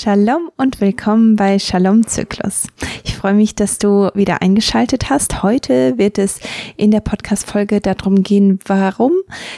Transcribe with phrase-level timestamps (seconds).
[0.00, 2.68] Shalom und willkommen bei Shalom Zyklus.
[3.02, 5.42] Ich freue mich, dass du wieder eingeschaltet hast.
[5.42, 6.38] Heute wird es
[6.76, 9.10] in der Podcast-Folge darum gehen, warum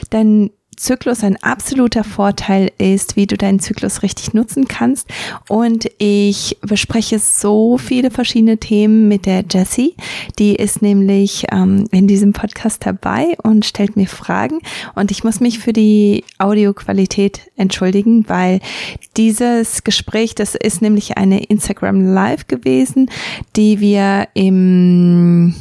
[0.08, 0.48] dein
[0.80, 5.08] Zyklus ein absoluter Vorteil ist, wie du deinen Zyklus richtig nutzen kannst.
[5.46, 9.94] Und ich bespreche so viele verschiedene Themen mit der Jessie.
[10.38, 14.60] Die ist nämlich ähm, in diesem Podcast dabei und stellt mir Fragen.
[14.94, 18.60] Und ich muss mich für die Audioqualität entschuldigen, weil
[19.18, 23.10] dieses Gespräch, das ist nämlich eine Instagram Live gewesen,
[23.54, 25.54] die wir im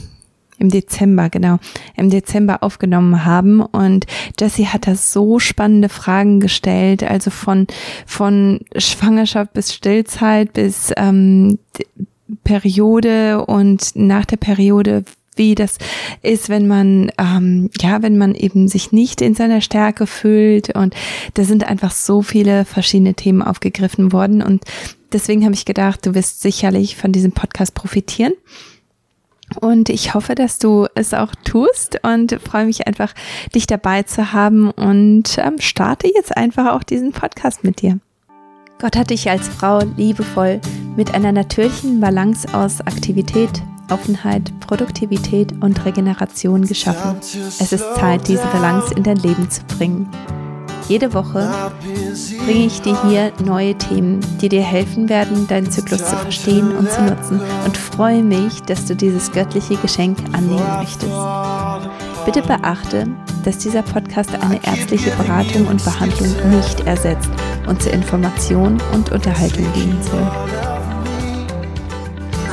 [0.59, 1.57] im Dezember, genau,
[1.95, 3.61] im Dezember aufgenommen haben.
[3.61, 4.05] Und
[4.39, 7.67] Jessie hat da so spannende Fragen gestellt, also von,
[8.05, 11.59] von Schwangerschaft bis Stillzeit bis ähm,
[12.43, 15.03] Periode und nach der Periode,
[15.35, 15.77] wie das
[16.21, 20.93] ist, wenn man ähm, ja, wenn man eben sich nicht in seiner Stärke fühlt und
[21.35, 24.65] da sind einfach so viele verschiedene Themen aufgegriffen worden und
[25.13, 28.33] deswegen habe ich gedacht, du wirst sicherlich von diesem Podcast profitieren.
[29.59, 33.13] Und ich hoffe, dass du es auch tust und freue mich einfach,
[33.55, 37.99] dich dabei zu haben und ähm, starte jetzt einfach auch diesen Podcast mit dir.
[38.79, 40.61] Gott hat dich als Frau liebevoll
[40.95, 43.61] mit einer natürlichen Balance aus Aktivität,
[43.91, 47.17] Offenheit, Produktivität und Regeneration geschaffen.
[47.19, 50.09] Es ist Zeit, diese Balance in dein Leben zu bringen.
[50.89, 51.47] Jede Woche
[52.45, 56.89] bringe ich dir hier neue Themen, die dir helfen werden, deinen Zyklus zu verstehen und
[56.89, 61.13] zu nutzen und freue mich, dass du dieses göttliche Geschenk annehmen möchtest.
[62.25, 63.05] Bitte beachte,
[63.45, 67.29] dass dieser Podcast eine ärztliche Beratung und Behandlung nicht ersetzt
[67.67, 70.78] und zur Information und Unterhaltung dienen soll.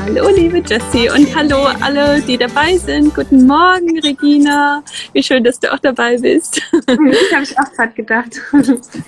[0.07, 3.12] Hallo, liebe Jessie und hallo alle, die dabei sind.
[3.12, 4.81] Guten Morgen, Regina.
[5.12, 6.62] Wie schön, dass du auch dabei bist.
[6.87, 8.41] Das habe ich auch gerade gedacht.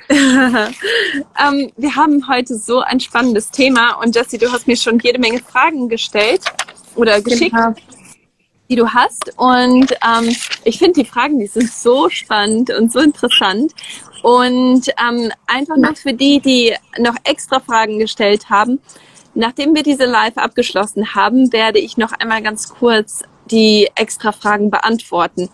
[0.09, 0.75] ähm,
[1.77, 5.39] wir haben heute so ein spannendes Thema und Jessie, du hast mir schon jede Menge
[5.39, 6.43] Fragen gestellt
[6.97, 7.55] oder geschickt.
[7.55, 7.75] Genau
[8.71, 9.33] die du hast.
[9.39, 13.73] Und ähm, ich finde die Fragen, die sind so spannend und so interessant.
[14.23, 18.79] Und ähm, einfach nur für die, die noch extra Fragen gestellt haben,
[19.39, 23.23] Nachdem wir diese Live abgeschlossen haben, werde ich noch einmal ganz kurz
[23.53, 25.49] die extra Fragen beantworten,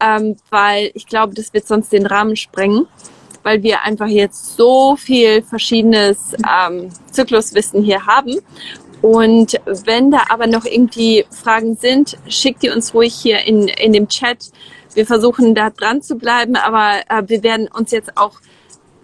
[0.00, 2.86] ähm, weil ich glaube, das wird sonst den Rahmen sprengen,
[3.42, 8.34] weil wir einfach jetzt so viel verschiedenes ähm, Zykluswissen hier haben.
[9.00, 13.94] Und wenn da aber noch irgendwie Fragen sind, schickt die uns ruhig hier in, in
[13.94, 14.50] dem Chat.
[14.92, 18.42] Wir versuchen da dran zu bleiben, aber äh, wir werden uns jetzt auch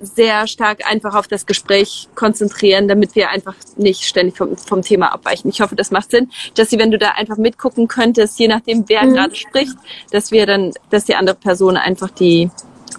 [0.00, 5.12] sehr stark einfach auf das Gespräch konzentrieren, damit wir einfach nicht ständig vom, vom Thema
[5.12, 5.48] abweichen.
[5.50, 6.30] Ich hoffe, das macht Sinn.
[6.56, 9.14] Jessie, wenn du da einfach mitgucken könntest, je nachdem, wer mhm.
[9.14, 9.76] gerade spricht,
[10.10, 12.50] dass wir dann, dass die andere Person einfach die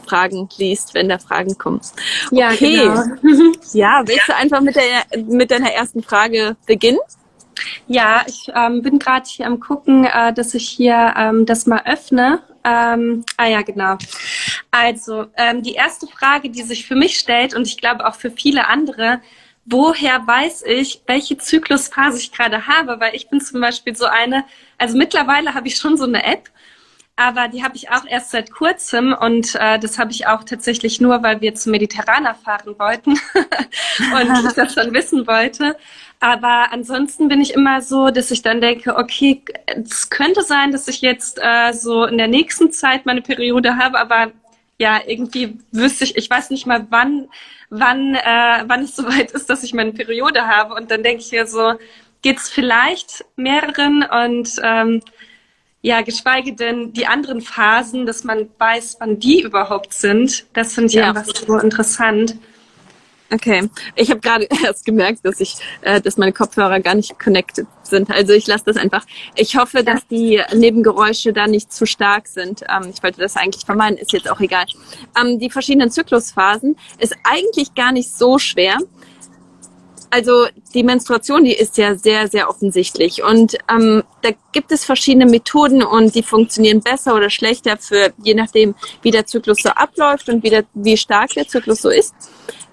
[0.08, 1.82] Fragen liest, wenn da Fragen kommen.
[2.32, 2.78] Ja, okay.
[2.78, 3.04] genau.
[3.74, 7.00] ja, willst du einfach mit, der, mit deiner ersten Frage beginnen?
[7.88, 11.82] Ja, ich ähm, bin gerade hier am gucken, äh, dass ich hier ähm, das mal
[11.86, 13.98] öffne ähm, ah ja, genau.
[14.72, 18.32] Also ähm, die erste Frage, die sich für mich stellt und ich glaube auch für
[18.32, 19.22] viele andere,
[19.66, 23.00] woher weiß ich, welche Zyklusphase ich gerade habe?
[23.00, 24.44] Weil ich bin zum Beispiel so eine,
[24.78, 26.50] also mittlerweile habe ich schon so eine App,
[27.20, 31.02] aber die habe ich auch erst seit kurzem und äh, das habe ich auch tatsächlich
[31.02, 33.12] nur, weil wir zum Mediterraner fahren wollten
[34.14, 35.76] und ich das dann wissen wollte.
[36.22, 40.88] Aber ansonsten bin ich immer so, dass ich dann denke, okay, es könnte sein, dass
[40.88, 44.32] ich jetzt äh, so in der nächsten Zeit meine Periode habe, aber
[44.78, 47.28] ja, irgendwie wüsste ich, ich weiß nicht mal, wann,
[47.70, 50.74] wann, äh, wann es soweit ist, dass ich meine Periode habe.
[50.74, 51.74] Und dann denke ich mir so,
[52.22, 55.02] geht's vielleicht mehreren und ähm,
[55.82, 60.46] ja, geschweige denn die anderen Phasen, dass man weiß, wann die überhaupt sind.
[60.54, 61.10] Das finde ich ja.
[61.10, 62.36] einfach so interessant.
[63.32, 67.68] Okay, ich habe gerade erst gemerkt, dass ich, äh, dass meine Kopfhörer gar nicht connected
[67.84, 68.10] sind.
[68.10, 69.06] Also ich lasse das einfach.
[69.36, 72.64] Ich hoffe, dass die Nebengeräusche da nicht zu stark sind.
[72.68, 74.66] Ähm, ich wollte das eigentlich vermeiden, ist jetzt auch egal.
[75.20, 78.80] Ähm, die verschiedenen Zyklusphasen ist eigentlich gar nicht so schwer.
[80.12, 83.24] Also die Menstruation, die ist ja sehr, sehr offensichtlich.
[83.24, 88.34] Und ähm, da gibt es verschiedene Methoden und die funktionieren besser oder schlechter für je
[88.34, 92.16] nachdem, wie der Zyklus so abläuft und wie, der, wie stark der Zyklus so ist.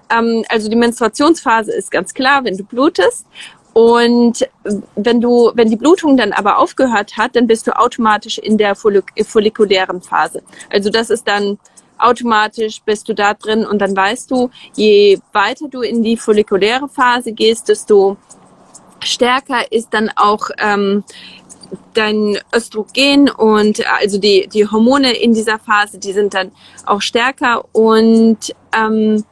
[0.09, 3.25] Ähm, also die Menstruationsphase ist ganz klar, wenn du blutest.
[3.73, 4.47] Und
[4.95, 8.73] wenn du, wenn die Blutung dann aber aufgehört hat, dann bist du automatisch in der
[8.75, 10.41] follikulären Phase.
[10.71, 11.59] Also das ist dann
[11.99, 16.87] automatisch bist du da drin und dann weißt du, je weiter du in die follikuläre
[16.87, 18.17] Phase gehst, desto
[18.99, 21.03] stärker ist dann auch ähm,
[21.93, 26.51] dein Östrogen und also die, die Hormone in dieser Phase, die sind dann
[26.85, 29.23] auch stärker und ähm,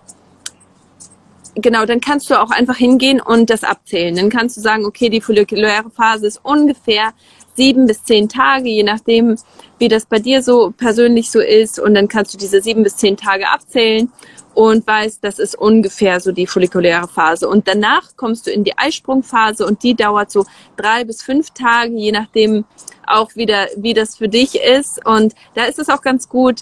[1.56, 4.16] genau, dann kannst du auch einfach hingehen und das abzählen.
[4.16, 7.14] Dann kannst du sagen, okay, die follikuläre Phase ist ungefähr
[7.56, 9.38] sieben bis zehn Tage, je nachdem,
[9.80, 11.80] wie das bei dir so persönlich so ist.
[11.80, 14.12] Und dann kannst du diese sieben bis zehn Tage abzählen
[14.56, 17.48] und weißt, das ist ungefähr so die follikuläre Phase.
[17.48, 20.46] Und danach kommst du in die Eisprungphase und die dauert so
[20.78, 22.64] drei bis fünf Tage, je nachdem
[23.06, 25.06] auch wieder, wie das für dich ist.
[25.06, 26.62] Und da ist es auch ganz gut,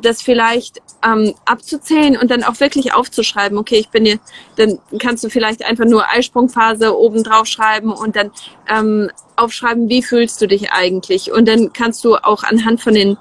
[0.00, 4.18] das vielleicht ähm, abzuzählen und dann auch wirklich aufzuschreiben, okay, ich bin hier,
[4.56, 8.30] dann kannst du vielleicht einfach nur Eisprungphase oben drauf schreiben und dann
[8.68, 11.32] ähm, aufschreiben, wie fühlst du dich eigentlich.
[11.32, 13.18] Und dann kannst du auch anhand von den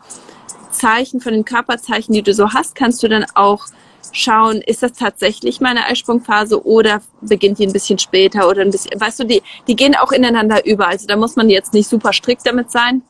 [0.71, 3.65] Zeichen, von den Körperzeichen, die du so hast, kannst du dann auch
[4.13, 9.00] schauen, ist das tatsächlich meine Eisprungphase oder beginnt die ein bisschen später oder ein bisschen,
[9.00, 10.88] weißt du, die, die gehen auch ineinander über.
[10.88, 13.03] Also da muss man jetzt nicht super strikt damit sein.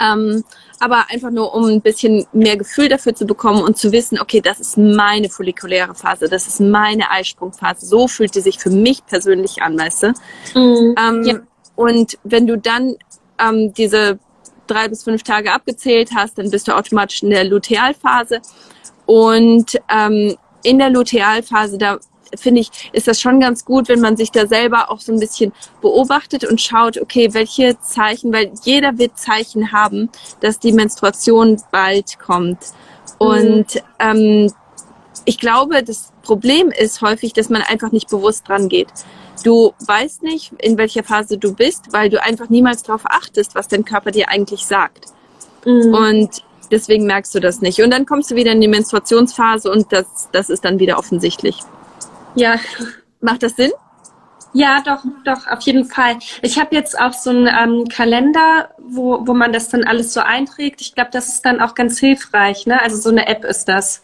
[0.00, 0.44] Ähm,
[0.82, 4.40] aber einfach nur, um ein bisschen mehr Gefühl dafür zu bekommen und zu wissen, okay,
[4.40, 7.86] das ist meine follikuläre Phase, das ist meine Eisprungphase.
[7.86, 10.08] So fühlt die sich für mich persönlich an, weißt du?
[10.56, 11.34] Mhm, ähm, ja.
[11.76, 12.96] Und wenn du dann
[13.38, 14.18] ähm, diese
[14.66, 18.40] drei bis fünf Tage abgezählt hast, dann bist du automatisch in der Lutealphase.
[19.06, 21.98] Und ähm, in der Lutealphase, da
[22.36, 25.20] finde ich, ist das schon ganz gut, wenn man sich da selber auch so ein
[25.20, 31.60] bisschen beobachtet und schaut, okay, welche Zeichen, weil jeder wird Zeichen haben, dass die Menstruation
[31.70, 32.58] bald kommt.
[33.18, 33.80] Und mhm.
[33.98, 34.52] ähm,
[35.24, 38.88] ich glaube, das Problem ist häufig, dass man einfach nicht bewusst dran geht.
[39.44, 43.68] Du weißt nicht, in welcher Phase du bist, weil du einfach niemals darauf achtest, was
[43.68, 45.06] dein Körper dir eigentlich sagt.
[45.64, 45.94] Mhm.
[45.94, 47.80] Und deswegen merkst du das nicht.
[47.82, 51.58] Und dann kommst du wieder in die Menstruationsphase und das, das ist dann wieder offensichtlich.
[52.34, 52.56] Ja.
[53.20, 53.70] Macht das Sinn?
[54.54, 56.18] Ja, doch, doch, auf jeden Fall.
[56.42, 60.20] Ich habe jetzt auch so einen ähm, Kalender, wo, wo man das dann alles so
[60.20, 60.82] einträgt.
[60.82, 62.80] Ich glaube, das ist dann auch ganz hilfreich, ne?
[62.82, 64.02] Also so eine App ist das.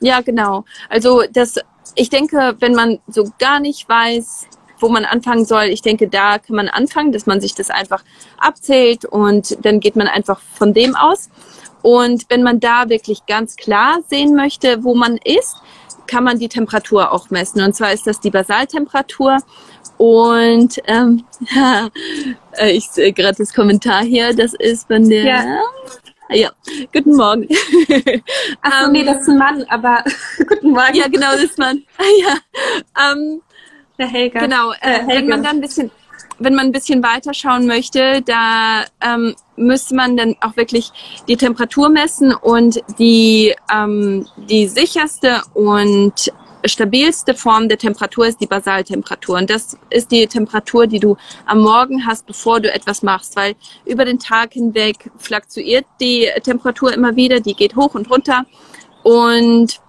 [0.00, 0.64] Ja, genau.
[0.88, 1.54] Also das,
[1.94, 4.48] ich denke, wenn man so gar nicht weiß,
[4.80, 8.02] wo man anfangen soll, ich denke, da kann man anfangen, dass man sich das einfach
[8.38, 11.30] abzählt und dann geht man einfach von dem aus.
[11.82, 15.56] Und wenn man da wirklich ganz klar sehen möchte, wo man ist,
[16.06, 17.62] kann man die Temperatur auch messen.
[17.62, 19.38] Und zwar ist das die Basaltemperatur.
[19.98, 21.24] Und ähm,
[22.52, 25.24] äh, ich sehe gerade das Kommentar hier, das ist von der.
[25.24, 25.60] Ja.
[26.28, 26.50] Ja,
[26.92, 27.46] guten Morgen.
[28.60, 30.02] Ach so, nee, das ist ein Mann, aber
[30.48, 30.94] guten Morgen.
[30.94, 31.84] Ja, genau, das ist Mann.
[32.20, 33.42] ja, ähm,
[33.96, 34.40] der Helga.
[34.40, 35.90] Genau, äh, äh, wenn man dann ein bisschen
[36.38, 40.90] wenn man ein bisschen weiter schauen möchte, da ähm, müsste man dann auch wirklich
[41.28, 46.32] die Temperatur messen und die, ähm, die sicherste und
[46.64, 49.38] stabilste Form der Temperatur ist die Basaltemperatur.
[49.38, 51.16] Und das ist die Temperatur, die du
[51.46, 53.54] am Morgen hast, bevor du etwas machst, weil
[53.84, 58.46] über den Tag hinweg fluktuiert die Temperatur immer wieder, die geht hoch und runter.
[59.02, 59.80] Und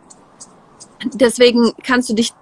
[1.14, 2.34] deswegen kannst du dich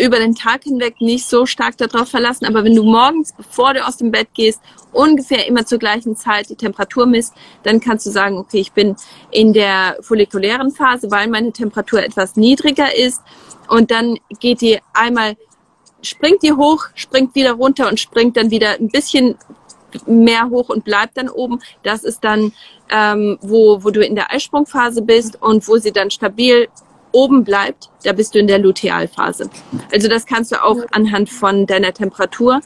[0.00, 2.46] über den Tag hinweg nicht so stark darauf verlassen.
[2.46, 4.60] Aber wenn du morgens, bevor du aus dem Bett gehst,
[4.92, 8.96] ungefähr immer zur gleichen Zeit die Temperatur misst, dann kannst du sagen, okay, ich bin
[9.30, 13.20] in der follikulären Phase, weil meine Temperatur etwas niedriger ist.
[13.68, 15.36] Und dann geht die einmal,
[16.02, 19.36] springt die hoch, springt wieder runter und springt dann wieder ein bisschen
[20.06, 21.60] mehr hoch und bleibt dann oben.
[21.82, 22.52] Das ist dann,
[22.90, 26.68] ähm, wo, wo du in der Eisprungphase bist und wo sie dann stabil
[27.12, 29.50] oben bleibt, da bist du in der Lutealphase.
[29.92, 32.60] Also das kannst du auch anhand von deiner Temperatur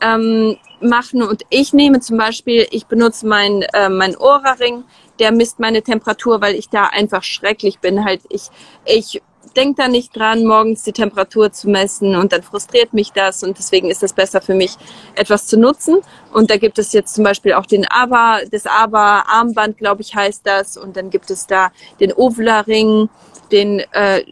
[0.00, 1.22] ähm, machen.
[1.22, 4.84] Und ich nehme zum Beispiel, ich benutze mein, äh, mein Ohrring,
[5.18, 8.04] der misst meine Temperatur, weil ich da einfach schrecklich bin.
[8.04, 8.48] Halt, ich,
[8.84, 9.20] ich
[9.56, 13.58] denke da nicht dran, morgens die Temperatur zu messen und dann frustriert mich das und
[13.58, 14.76] deswegen ist es besser für mich,
[15.14, 15.98] etwas zu nutzen.
[16.32, 20.46] Und da gibt es jetzt zum Beispiel auch den ABA, das ABA-Armband, glaube ich, heißt
[20.46, 20.76] das.
[20.76, 23.08] Und dann gibt es da den Ovula-Ring
[23.52, 24.24] den äh,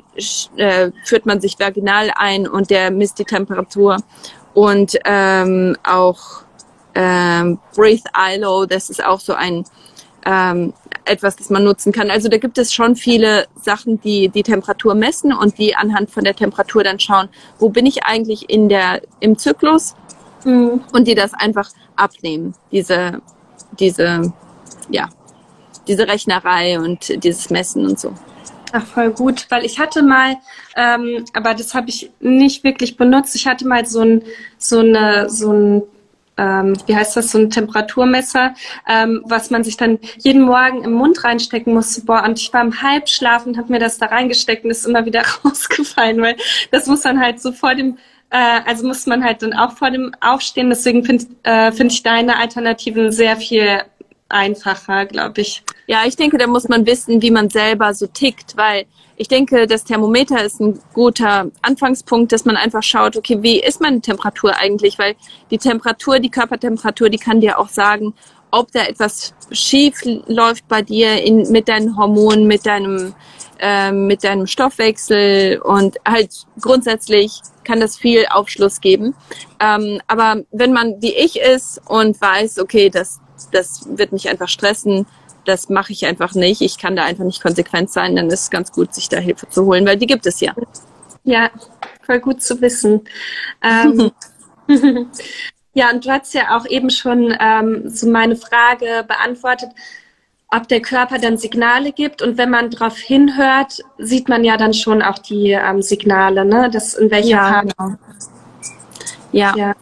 [0.56, 3.98] äh, führt man sich vaginal ein und der misst die Temperatur.
[4.54, 6.42] Und ähm, auch
[6.94, 9.64] ähm, Breathe ILO, das ist auch so ein
[10.24, 10.72] ähm,
[11.04, 12.10] etwas, das man nutzen kann.
[12.10, 16.24] Also da gibt es schon viele Sachen, die die Temperatur messen und die anhand von
[16.24, 19.94] der Temperatur dann schauen, wo bin ich eigentlich in der im Zyklus
[20.44, 20.82] mhm.
[20.92, 22.54] und die das einfach abnehmen.
[22.72, 23.20] Diese
[23.78, 24.32] diese
[24.90, 25.08] ja
[25.86, 28.12] diese Rechnerei und dieses Messen und so.
[28.72, 30.36] Ach, voll gut, weil ich hatte mal,
[30.76, 33.36] ähm, aber das habe ich nicht wirklich benutzt.
[33.36, 34.22] Ich hatte mal so ein,
[34.58, 35.82] so eine, so ein,
[36.36, 38.54] ähm, wie heißt das, so ein Temperaturmesser,
[38.88, 42.02] ähm, was man sich dann jeden Morgen im Mund reinstecken musste.
[42.04, 45.06] Boah, und ich war im Halbschlaf und habe mir das da reingesteckt und ist immer
[45.06, 46.36] wieder rausgefallen, weil
[46.72, 47.98] das muss dann halt so vor dem
[48.30, 50.70] äh, also muss man halt dann auch vor dem Aufstehen.
[50.70, 53.82] Deswegen finde äh, find ich deine Alternativen sehr viel
[54.28, 55.62] einfacher, glaube ich.
[55.88, 59.66] Ja, ich denke, da muss man wissen, wie man selber so tickt, weil ich denke,
[59.66, 64.56] das Thermometer ist ein guter Anfangspunkt, dass man einfach schaut, okay, wie ist meine Temperatur
[64.56, 64.98] eigentlich?
[64.98, 65.14] Weil
[65.50, 68.14] die Temperatur, die Körpertemperatur, die kann dir auch sagen,
[68.50, 73.14] ob da etwas schief läuft bei dir in, mit deinen Hormonen, mit deinem,
[73.58, 79.14] äh, mit deinem Stoffwechsel und halt grundsätzlich kann das viel Aufschluss geben.
[79.60, 83.20] Ähm, aber wenn man wie ich ist und weiß, okay, das,
[83.52, 85.06] das wird mich einfach stressen,
[85.46, 88.50] das mache ich einfach nicht, ich kann da einfach nicht konsequent sein, dann ist es
[88.50, 90.54] ganz gut, sich da Hilfe zu holen, weil die gibt es ja.
[91.24, 91.50] Ja,
[92.04, 93.02] voll gut zu wissen.
[93.62, 94.12] Ähm,
[95.74, 99.70] ja, und du hast ja auch eben schon ähm, so meine Frage beantwortet,
[100.48, 102.22] ob der Körper dann Signale gibt.
[102.22, 106.70] Und wenn man darauf hinhört, sieht man ja dann schon auch die ähm, Signale, ne?
[106.70, 107.74] Das in welcher ja, Phase.
[107.76, 107.96] Genau.
[109.32, 109.54] Ja.
[109.56, 109.74] ja.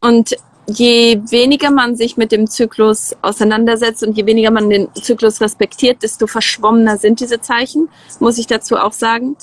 [0.00, 5.40] Und je weniger man sich mit dem Zyklus auseinandersetzt und je weniger man den Zyklus
[5.40, 7.88] respektiert, desto verschwommener sind diese Zeichen,
[8.20, 9.36] muss ich dazu auch sagen.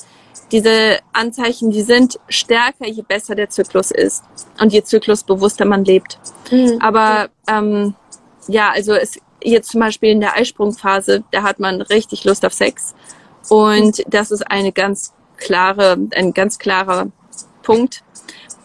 [0.52, 4.24] Diese Anzeichen, die sind stärker, je besser der Zyklus ist
[4.60, 6.18] und je zyklusbewusster man lebt.
[6.50, 6.78] Mhm.
[6.80, 7.94] Aber ähm,
[8.48, 12.54] ja, also es jetzt zum Beispiel in der Eisprungphase, da hat man richtig Lust auf
[12.54, 12.96] Sex
[13.50, 17.08] und das ist eine ganz klare, ein ganz klarer
[17.62, 18.04] Punkt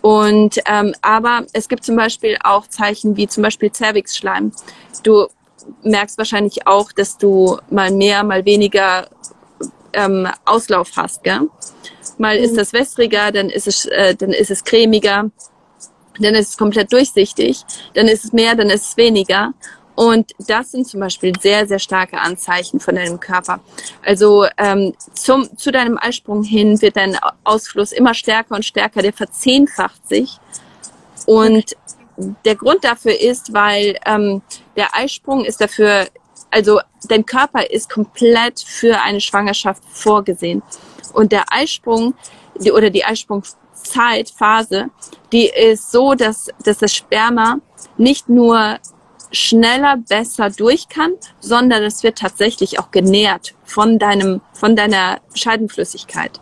[0.05, 4.53] und ähm, aber es gibt zum Beispiel auch Zeichen wie zum Beispiel Cervixschleim.
[5.03, 5.29] Du
[5.83, 9.09] merkst wahrscheinlich auch, dass du mal mehr, mal weniger
[9.95, 11.25] ähm, Auslauf hast.
[11.25, 11.49] Gell?
[12.19, 12.45] Mal mhm.
[12.45, 15.31] ist das wässriger, dann ist es, äh, dann ist es cremiger,
[16.21, 17.63] dann ist es komplett durchsichtig,
[17.95, 19.55] dann ist es mehr, dann ist es weniger.
[19.95, 23.61] Und das sind zum Beispiel sehr, sehr starke Anzeichen von deinem Körper.
[24.05, 29.13] Also ähm, zum, zu deinem Eisprung hin wird dein Ausfluss immer stärker und stärker, der
[29.13, 30.39] verzehnfacht sich.
[31.27, 31.77] Und
[32.45, 34.43] der Grund dafür ist, weil ähm,
[34.77, 36.07] der Eisprung ist dafür,
[36.51, 40.63] also dein Körper ist komplett für eine Schwangerschaft vorgesehen.
[41.13, 42.15] Und der Eisprung
[42.61, 44.91] die, oder die Eisprungzeit, Phase,
[45.33, 47.59] die ist so, dass, dass das Sperma
[47.97, 48.79] nicht nur
[49.35, 56.41] schneller, besser durch kann, sondern es wird tatsächlich auch genährt von deinem, von deiner Scheidenflüssigkeit.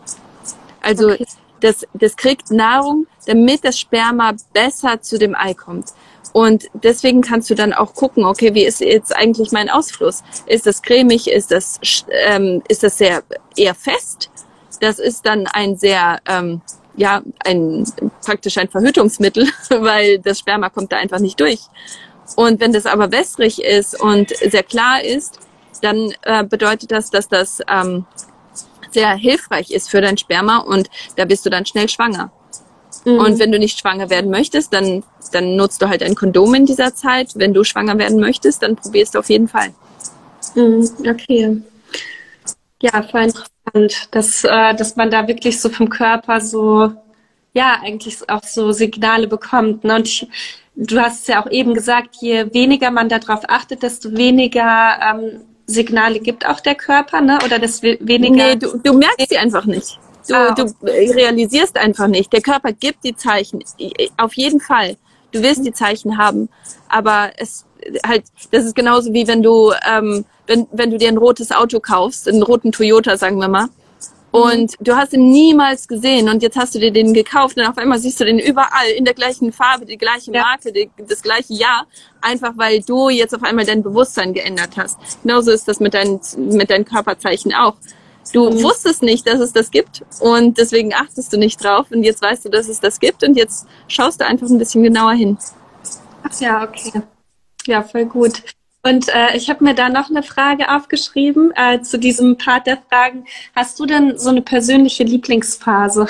[0.83, 1.27] Also okay.
[1.61, 5.93] das, das kriegt Nahrung, damit das Sperma besser zu dem Ei kommt.
[6.33, 10.23] Und deswegen kannst du dann auch gucken, okay, wie ist jetzt eigentlich mein Ausfluss?
[10.47, 11.29] Ist das cremig?
[11.29, 11.79] Ist das,
[12.11, 13.23] ähm, ist das sehr
[13.57, 14.31] eher fest?
[14.81, 16.63] Das ist dann ein sehr, ähm,
[16.97, 17.87] ja, ein
[18.25, 21.61] praktisch ein Verhütungsmittel, weil das Sperma kommt da einfach nicht durch.
[22.37, 25.39] Und wenn das aber wässrig ist und sehr klar ist,
[25.83, 28.07] dann äh, bedeutet das, dass das ähm,
[28.91, 32.31] sehr hilfreich ist für dein Sperma und da bist du dann schnell schwanger.
[33.05, 33.19] Mhm.
[33.19, 36.67] Und wenn du nicht schwanger werden möchtest, dann, dann nutzt du halt ein Kondom in
[36.67, 37.33] dieser Zeit.
[37.35, 39.75] Wenn du schwanger werden möchtest, dann probierst du auf jeden Fall.
[40.55, 41.63] Mhm, okay.
[42.81, 46.93] Ja, voll interessant, dass, äh, dass man da wirklich so vom Körper so,
[47.55, 49.85] ja, eigentlich auch so Signale bekommt.
[49.85, 49.97] Ne?
[49.97, 50.29] Und ich
[50.75, 55.41] du hast es ja auch eben gesagt, je weniger man darauf achtet, desto weniger ähm,
[55.67, 57.39] Signale gibt auch der Körper, ne?
[57.45, 58.35] Oder desto weniger.
[58.35, 59.99] Nee, du, du merkst sie einfach nicht.
[60.29, 62.33] Du, ah, du realisierst einfach nicht.
[62.33, 63.65] Der Körper gibt die Zeichen.
[64.17, 64.97] Auf jeden Fall.
[65.33, 66.49] Du wirst die Zeichen haben.
[66.89, 67.65] Aber es
[68.07, 71.81] halt, das ist genauso wie wenn du, ähm, wenn, wenn du dir ein rotes Auto
[71.81, 73.69] kaufst, einen roten Toyota, sagen wir mal,
[74.33, 77.77] und du hast ihn niemals gesehen und jetzt hast du dir den gekauft und auf
[77.77, 81.53] einmal siehst du den überall in der gleichen Farbe, die gleiche Marke, die, das gleiche
[81.53, 81.87] Jahr,
[82.23, 84.99] einfach weil du jetzt auf einmal dein Bewusstsein geändert hast.
[85.23, 87.77] Genauso ist das mit deinen, mit deinen Körperzeichen auch.
[88.33, 88.63] Du mhm.
[88.63, 92.47] wusstest nicht, dass es das gibt und deswegen achtest du nicht drauf und jetzt weißt
[92.47, 95.37] du, dass es das gibt und jetzt schaust du einfach ein bisschen genauer hin.
[96.23, 97.03] Ach ja, okay.
[97.67, 98.43] Ja, voll gut.
[98.85, 102.79] Und äh, ich habe mir da noch eine Frage aufgeschrieben äh, zu diesem Part der
[102.89, 103.27] Fragen.
[103.55, 106.07] Hast du denn so eine persönliche Lieblingsphase?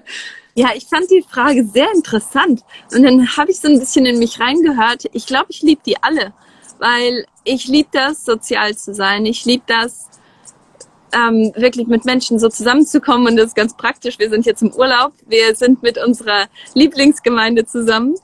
[0.54, 2.64] ja, ich fand die Frage sehr interessant.
[2.92, 5.04] Und dann habe ich so ein bisschen in mich reingehört.
[5.12, 6.32] Ich glaube, ich liebe die alle,
[6.80, 9.24] weil ich liebe das, sozial zu sein.
[9.24, 10.08] Ich liebe das,
[11.12, 13.28] ähm, wirklich mit Menschen so zusammenzukommen.
[13.28, 14.18] Und das ist ganz praktisch.
[14.18, 15.12] Wir sind jetzt im Urlaub.
[15.26, 18.16] Wir sind mit unserer Lieblingsgemeinde zusammen.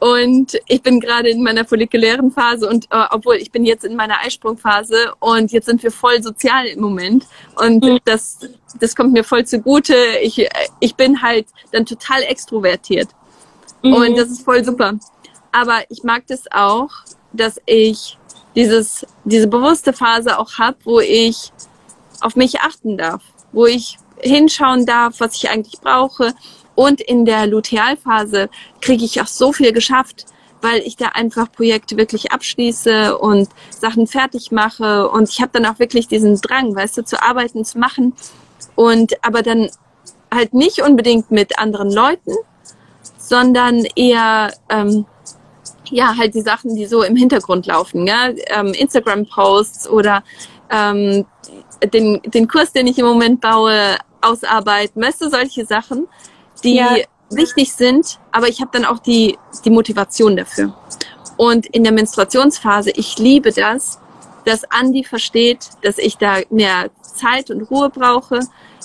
[0.00, 3.96] Und ich bin gerade in meiner follikulären Phase und äh, obwohl ich bin jetzt in
[3.96, 7.26] meiner Eisprungphase und jetzt sind wir voll sozial im Moment
[7.56, 7.98] und mhm.
[8.04, 8.38] das
[8.78, 9.96] das kommt mir voll zugute.
[10.22, 10.46] Ich
[10.78, 13.08] ich bin halt dann total extrovertiert
[13.82, 13.92] mhm.
[13.92, 14.94] und das ist voll super.
[15.50, 16.90] Aber ich mag das auch,
[17.32, 18.16] dass ich
[18.54, 21.52] dieses diese bewusste Phase auch habe, wo ich
[22.20, 26.34] auf mich achten darf, wo ich hinschauen darf, was ich eigentlich brauche,
[26.78, 28.48] und in der Lutealphase
[28.80, 30.26] kriege ich auch so viel geschafft,
[30.62, 35.08] weil ich da einfach Projekte wirklich abschließe und Sachen fertig mache.
[35.08, 38.12] Und ich habe dann auch wirklich diesen Drang, weißt du, zu arbeiten, zu machen.
[38.76, 39.70] Und aber dann
[40.32, 42.36] halt nicht unbedingt mit anderen Leuten,
[43.18, 45.04] sondern eher ähm,
[45.90, 50.22] ja halt die Sachen, die so im Hintergrund laufen, ja, ähm, Instagram-Posts oder
[50.70, 51.26] ähm,
[51.92, 56.06] den, den Kurs, den ich im Moment baue, ausarbeiten, weißt du, solche Sachen,
[56.64, 56.96] die ja.
[57.30, 60.74] wichtig sind, aber ich habe dann auch die, die Motivation dafür.
[61.36, 63.98] Und in der Menstruationsphase, ich liebe das,
[64.44, 68.40] dass Andy versteht, dass ich da mehr Zeit und Ruhe brauche,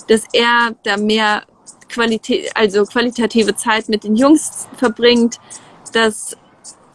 [0.08, 1.44] dass er da mehr
[1.88, 5.38] Qualität, also qualitative Zeit mit den Jungs verbringt,
[5.92, 6.36] dass,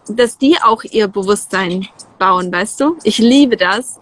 [0.08, 1.88] dass die auch ihr Bewusstsein
[2.20, 2.98] bauen, weißt du?
[3.04, 4.00] Ich liebe das.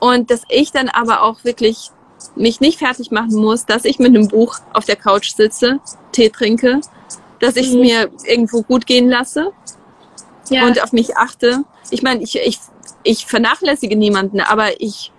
[0.00, 1.90] Und dass ich dann aber auch wirklich
[2.36, 5.80] mich nicht fertig machen muss, dass ich mit einem Buch auf der Couch sitze,
[6.12, 6.80] Tee trinke,
[7.40, 7.80] dass ich es mhm.
[7.80, 9.52] mir irgendwo gut gehen lasse
[10.50, 10.66] ja.
[10.66, 11.64] und auf mich achte.
[11.90, 12.58] Ich meine, ich, ich,
[13.02, 15.12] ich vernachlässige niemanden, aber ich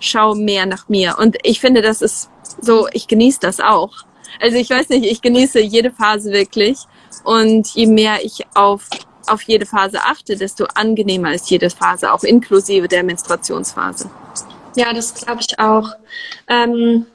[0.00, 1.16] schaue mehr nach mir.
[1.18, 2.30] Und ich finde, das ist
[2.60, 3.92] so, ich genieße das auch.
[4.40, 6.78] Also ich weiß nicht, ich genieße jede Phase wirklich.
[7.24, 8.88] Und je mehr ich auf,
[9.26, 14.10] auf jede Phase achte, desto angenehmer ist jede Phase, auch inklusive der Menstruationsphase.
[14.76, 15.90] Ja, das glaube ich auch.
[16.48, 17.06] Ähm,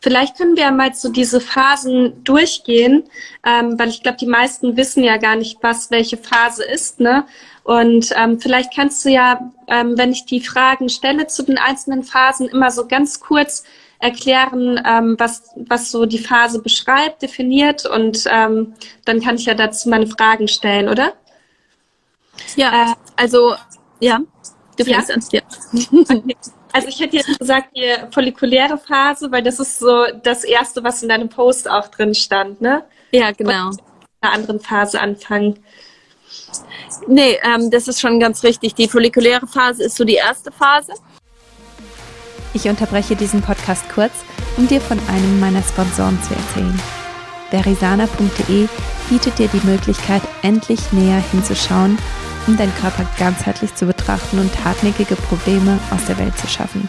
[0.00, 3.04] vielleicht können wir mal so diese Phasen durchgehen,
[3.44, 7.00] ähm, weil ich glaube, die meisten wissen ja gar nicht, was welche Phase ist.
[7.00, 7.24] Ne?
[7.64, 12.02] Und ähm, vielleicht kannst du ja, ähm, wenn ich die Fragen stelle zu den einzelnen
[12.02, 13.64] Phasen, immer so ganz kurz
[13.98, 19.54] erklären, ähm, was, was so die Phase beschreibt, definiert und ähm, dann kann ich ja
[19.54, 21.12] dazu meine Fragen stellen, oder?
[22.56, 23.54] Ja, äh, also
[24.00, 24.20] ja,
[24.78, 25.42] du fängst ja?
[25.42, 25.74] an.
[25.76, 26.00] Ja.
[26.08, 26.36] Okay.
[26.72, 31.02] Also ich hätte jetzt gesagt, die follikuläre Phase, weil das ist so das Erste, was
[31.02, 32.84] in deinem Post auch drin stand, ne?
[33.12, 33.68] Ja, genau.
[33.68, 33.84] Und in
[34.20, 35.58] einer anderen Phase anfangen.
[37.08, 38.74] Nee, ähm, das ist schon ganz richtig.
[38.74, 40.92] Die follikuläre Phase ist so die erste Phase.
[42.54, 44.12] Ich unterbreche diesen Podcast kurz,
[44.56, 46.80] um dir von einem meiner Sponsoren zu erzählen.
[47.50, 48.68] Verisana.de
[49.08, 51.98] bietet dir die Möglichkeit, endlich näher hinzuschauen
[52.46, 56.88] um deinen Körper ganzheitlich zu betrachten und hartnäckige Probleme aus der Welt zu schaffen.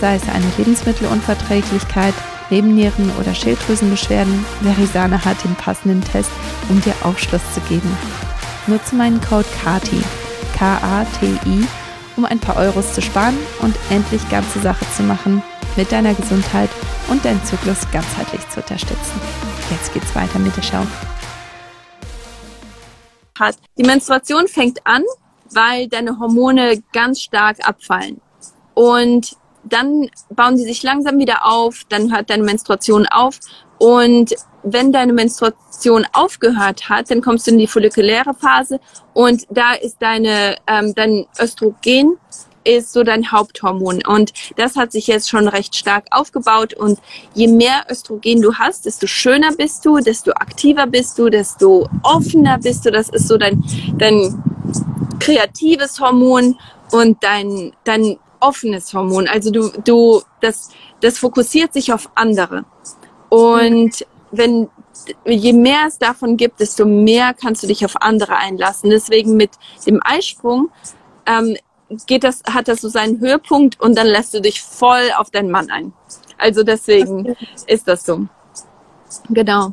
[0.00, 2.14] Sei es eine Lebensmittelunverträglichkeit,
[2.50, 6.30] Nebennieren- oder Schilddrüsenbeschwerden, Verisana hat den passenden Test,
[6.68, 7.96] um dir Aufschluss zu geben.
[8.66, 10.02] Nutze meinen Code KATI,
[10.58, 11.66] K-A-T-I,
[12.16, 15.42] um ein paar Euros zu sparen und endlich ganze Sache zu machen,
[15.76, 16.70] mit deiner Gesundheit
[17.08, 19.20] und deinen Zyklus ganzheitlich zu unterstützen.
[19.70, 20.86] Jetzt geht's weiter mit der Show
[23.38, 23.56] hat.
[23.78, 25.02] Die Menstruation fängt an,
[25.52, 28.20] weil deine Hormone ganz stark abfallen.
[28.74, 33.38] Und dann bauen sie sich langsam wieder auf, dann hört deine Menstruation auf.
[33.78, 38.80] Und wenn deine Menstruation aufgehört hat, dann kommst du in die follikuläre Phase
[39.12, 42.18] und da ist deine, ähm, dein Östrogen
[42.64, 44.02] ist so dein Haupthormon.
[44.06, 46.74] Und das hat sich jetzt schon recht stark aufgebaut.
[46.74, 46.98] Und
[47.34, 52.58] je mehr Östrogen du hast, desto schöner bist du, desto aktiver bist du, desto offener
[52.58, 52.90] bist du.
[52.90, 53.62] Das ist so dein,
[53.98, 54.42] dein
[55.20, 56.58] kreatives Hormon
[56.90, 59.28] und dein, dein offenes Hormon.
[59.28, 62.64] Also du, du, das, das fokussiert sich auf andere.
[63.28, 64.68] Und wenn,
[65.24, 68.90] je mehr es davon gibt, desto mehr kannst du dich auf andere einlassen.
[68.90, 69.50] Deswegen mit
[69.86, 70.70] dem Eisprung
[71.26, 71.56] ähm,
[72.06, 75.50] geht das, hat das so seinen Höhepunkt und dann lässt du dich voll auf deinen
[75.50, 75.92] Mann ein.
[76.38, 78.26] Also deswegen ist das so.
[79.30, 79.72] Genau.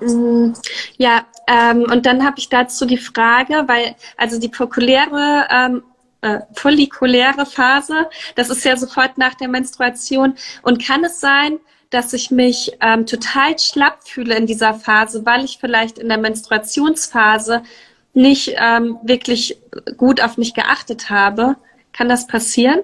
[0.00, 0.52] Mm,
[0.96, 5.82] ja, ähm, und dann habe ich dazu die Frage, weil also die fokuläre ähm,
[6.22, 10.34] äh, follikuläre Phase, das ist ja sofort nach der Menstruation.
[10.62, 11.58] Und kann es sein,
[11.90, 16.18] dass ich mich ähm, total schlapp fühle in dieser Phase, weil ich vielleicht in der
[16.18, 17.62] Menstruationsphase
[18.16, 19.58] nicht ähm, wirklich
[19.96, 21.56] gut auf mich geachtet habe.
[21.92, 22.80] Kann das passieren?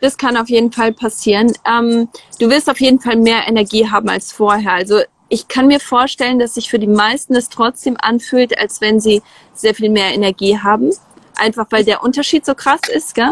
[0.00, 1.52] Das kann auf jeden Fall passieren.
[1.68, 4.72] Ähm, du wirst auf jeden Fall mehr Energie haben als vorher.
[4.72, 9.00] Also ich kann mir vorstellen, dass sich für die meisten es trotzdem anfühlt, als wenn
[9.00, 9.22] sie
[9.54, 10.90] sehr viel mehr Energie haben.
[11.36, 13.30] Einfach weil der Unterschied so krass ist, gell?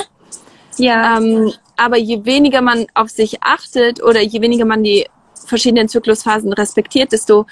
[0.77, 1.19] Ja.
[1.19, 5.07] Ähm, aber je weniger man auf sich achtet oder je weniger man die
[5.47, 7.47] verschiedenen Zyklusphasen respektiert, desto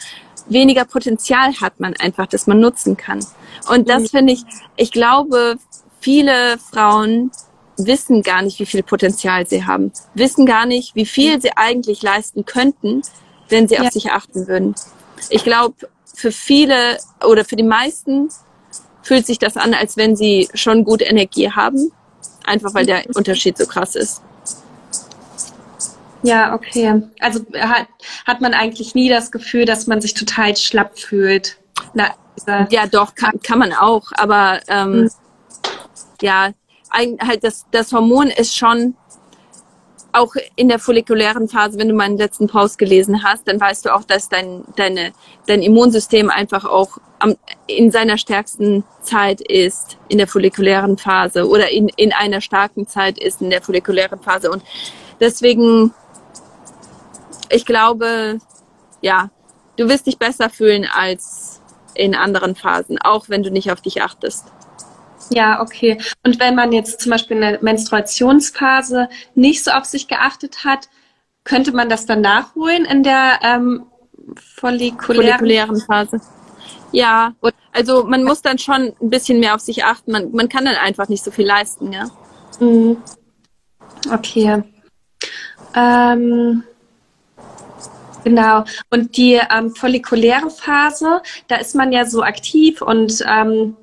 [0.49, 3.21] weniger Potenzial hat man einfach, das man nutzen kann.
[3.69, 4.09] Und das mhm.
[4.09, 4.43] finde ich,
[4.77, 5.57] ich glaube,
[6.01, 7.31] viele Frauen
[7.79, 12.03] wissen gar nicht, wie viel Potenzial sie haben, wissen gar nicht, wie viel sie eigentlich
[12.03, 13.03] leisten könnten,
[13.49, 13.83] wenn sie ja.
[13.83, 14.75] auf sich achten würden.
[15.31, 15.75] Ich glaube,
[16.15, 18.31] für viele oder für die meisten
[19.03, 21.93] fühlt sich das an, als wenn sie schon gute Energie haben,
[22.45, 24.23] einfach weil der Unterschied so krass ist.
[26.23, 27.03] Ja, okay.
[27.21, 27.87] Also hat,
[28.27, 31.59] hat man eigentlich nie das Gefühl, dass man sich total schlapp fühlt.
[31.95, 32.15] Na,
[32.71, 35.11] ja, doch, kann, kann man auch, aber ähm, mhm.
[36.21, 36.51] ja,
[36.93, 38.95] halt das, das Hormon ist schon
[40.17, 43.95] auch in der follikulären Phase, wenn du meinen letzten Post gelesen hast, dann weißt du
[43.95, 45.13] auch, dass dein, deine,
[45.47, 47.37] dein Immunsystem einfach auch am,
[47.67, 53.19] in seiner stärksten Zeit ist in der follikulären Phase oder in, in einer starken Zeit
[53.19, 54.51] ist in der follikulären Phase.
[54.51, 54.63] Und
[55.21, 55.93] deswegen,
[57.51, 58.39] ich glaube,
[59.03, 59.31] ja,
[59.77, 61.46] du wirst dich besser fühlen als
[61.97, 64.47] in anderen Phasen, auch wenn du nicht auf dich achtest.
[65.31, 65.99] Ja, okay.
[66.25, 70.89] Und wenn man jetzt zum Beispiel in der Menstruationsphase nicht so auf sich geachtet hat,
[71.45, 73.87] könnte man das dann nachholen in der ähm,
[74.37, 76.21] follikulären, follikulären Phase?
[76.93, 77.35] Ja,
[77.73, 80.13] also man muss dann schon ein bisschen mehr auf sich achten.
[80.13, 82.09] Man, man kann dann einfach nicht so viel leisten, ja.
[82.61, 82.97] Mhm.
[84.13, 84.63] Okay.
[85.75, 86.65] Ähm,
[88.27, 88.65] genau.
[88.91, 93.77] Und die ähm, follikuläre Phase, da ist man ja so aktiv und ähm,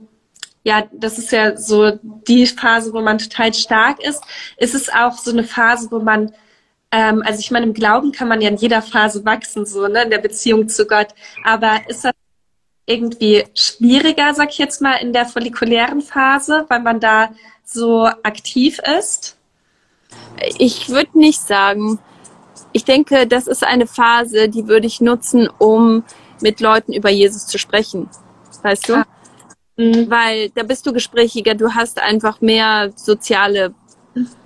[0.64, 4.22] ja, das ist ja so die Phase, wo man total stark ist.
[4.58, 6.34] Ist es auch so eine Phase, wo man,
[6.92, 10.04] ähm, also ich meine, im Glauben kann man ja in jeder Phase wachsen, so, ne,
[10.04, 11.08] in der Beziehung zu Gott.
[11.46, 12.14] Aber ist das
[12.86, 17.30] irgendwie schwieriger, sag ich jetzt mal, in der follikulären Phase, weil man da
[17.64, 19.38] so aktiv ist?
[20.58, 22.00] Ich würde nicht sagen.
[22.74, 26.04] Ich denke, das ist eine Phase, die würde ich nutzen, um
[26.42, 28.10] mit Leuten über Jesus zu sprechen.
[28.62, 28.96] Weißt du?
[28.96, 29.06] Ah.
[29.78, 30.10] Mhm.
[30.10, 33.74] Weil da bist du gesprächiger, du hast einfach mehr soziale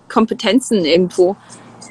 [0.09, 1.35] Kompetenzen irgendwo.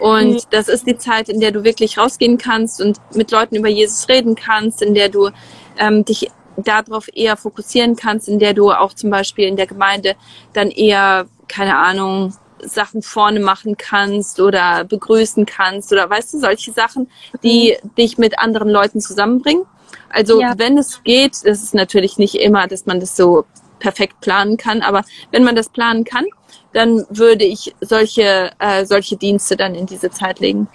[0.00, 0.40] Und mhm.
[0.50, 4.08] das ist die Zeit, in der du wirklich rausgehen kannst und mit Leuten über Jesus
[4.08, 5.30] reden kannst, in der du
[5.78, 10.16] ähm, dich darauf eher fokussieren kannst, in der du auch zum Beispiel in der Gemeinde
[10.52, 16.72] dann eher, keine Ahnung, Sachen vorne machen kannst oder begrüßen kannst oder weißt du, solche
[16.72, 17.10] Sachen,
[17.42, 17.94] die mhm.
[17.94, 19.64] dich mit anderen Leuten zusammenbringen.
[20.08, 20.54] Also ja.
[20.56, 23.44] wenn es geht, das ist natürlich nicht immer, dass man das so
[23.78, 26.24] perfekt planen kann, aber wenn man das planen kann,
[26.72, 30.68] dann würde ich solche, äh, solche Dienste dann in diese Zeit legen.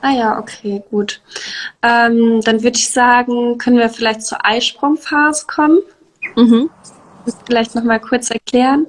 [0.00, 1.22] Ah ja, okay, gut.
[1.82, 5.78] Ähm, dann würde ich sagen, können wir vielleicht zur Eisprungphase kommen.
[6.36, 6.68] Mhm.
[7.46, 8.86] Vielleicht nochmal kurz erklären.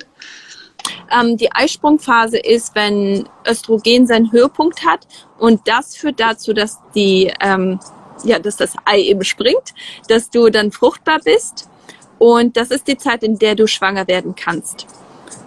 [1.12, 7.32] Ähm, die Eisprungphase ist, wenn Östrogen seinen Höhepunkt hat und das führt dazu, dass die
[7.42, 7.80] ähm,
[8.24, 9.74] ja, dass das Ei eben springt,
[10.08, 11.70] dass du dann fruchtbar bist.
[12.18, 14.88] Und das ist die Zeit, in der du schwanger werden kannst.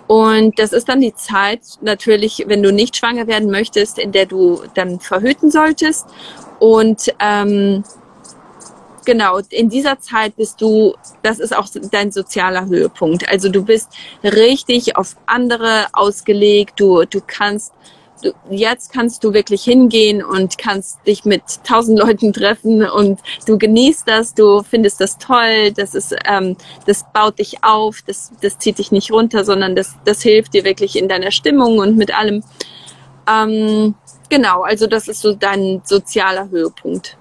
[0.06, 4.26] Und das ist dann die Zeit, natürlich, wenn du nicht schwanger werden möchtest, in der
[4.26, 6.06] du dann verhüten solltest.
[6.58, 7.84] Und ähm,
[9.08, 13.26] genau, in dieser Zeit bist du, das ist auch dein sozialer Höhepunkt.
[13.26, 13.88] Also du bist
[14.22, 16.78] richtig auf andere ausgelegt.
[16.78, 17.72] Du, du kannst
[18.22, 23.56] du, jetzt kannst du wirklich hingehen und kannst dich mit tausend Leuten treffen und du
[23.56, 28.58] genießt das, du findest das toll, das ist, ähm, das baut dich auf, das, das
[28.58, 32.14] zieht dich nicht runter, sondern das, das hilft dir wirklich in deiner Stimmung und mit
[32.14, 32.44] allem.
[33.26, 33.94] Ähm,
[34.28, 37.16] genau, also das ist so dein sozialer Höhepunkt.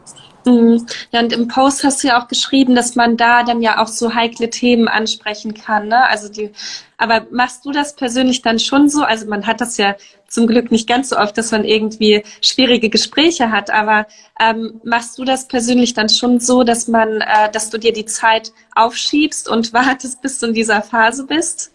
[1.12, 3.88] Ja, und im Post hast du ja auch geschrieben, dass man da dann ja auch
[3.88, 5.88] so heikle Themen ansprechen kann.
[5.88, 6.08] Ne?
[6.08, 6.52] Also die,
[6.98, 9.04] aber machst du das persönlich dann schon so?
[9.04, 9.96] Also man hat das ja
[10.28, 13.70] zum Glück nicht ganz so oft, dass man irgendwie schwierige Gespräche hat.
[13.70, 14.08] Aber
[14.40, 18.06] ähm, machst du das persönlich dann schon so, dass man, äh, dass du dir die
[18.06, 21.74] Zeit aufschiebst und wartest, bis du in dieser Phase bist?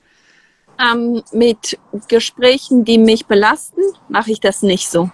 [0.80, 5.10] Ähm, mit Gesprächen, die mich belasten, mache ich das nicht so.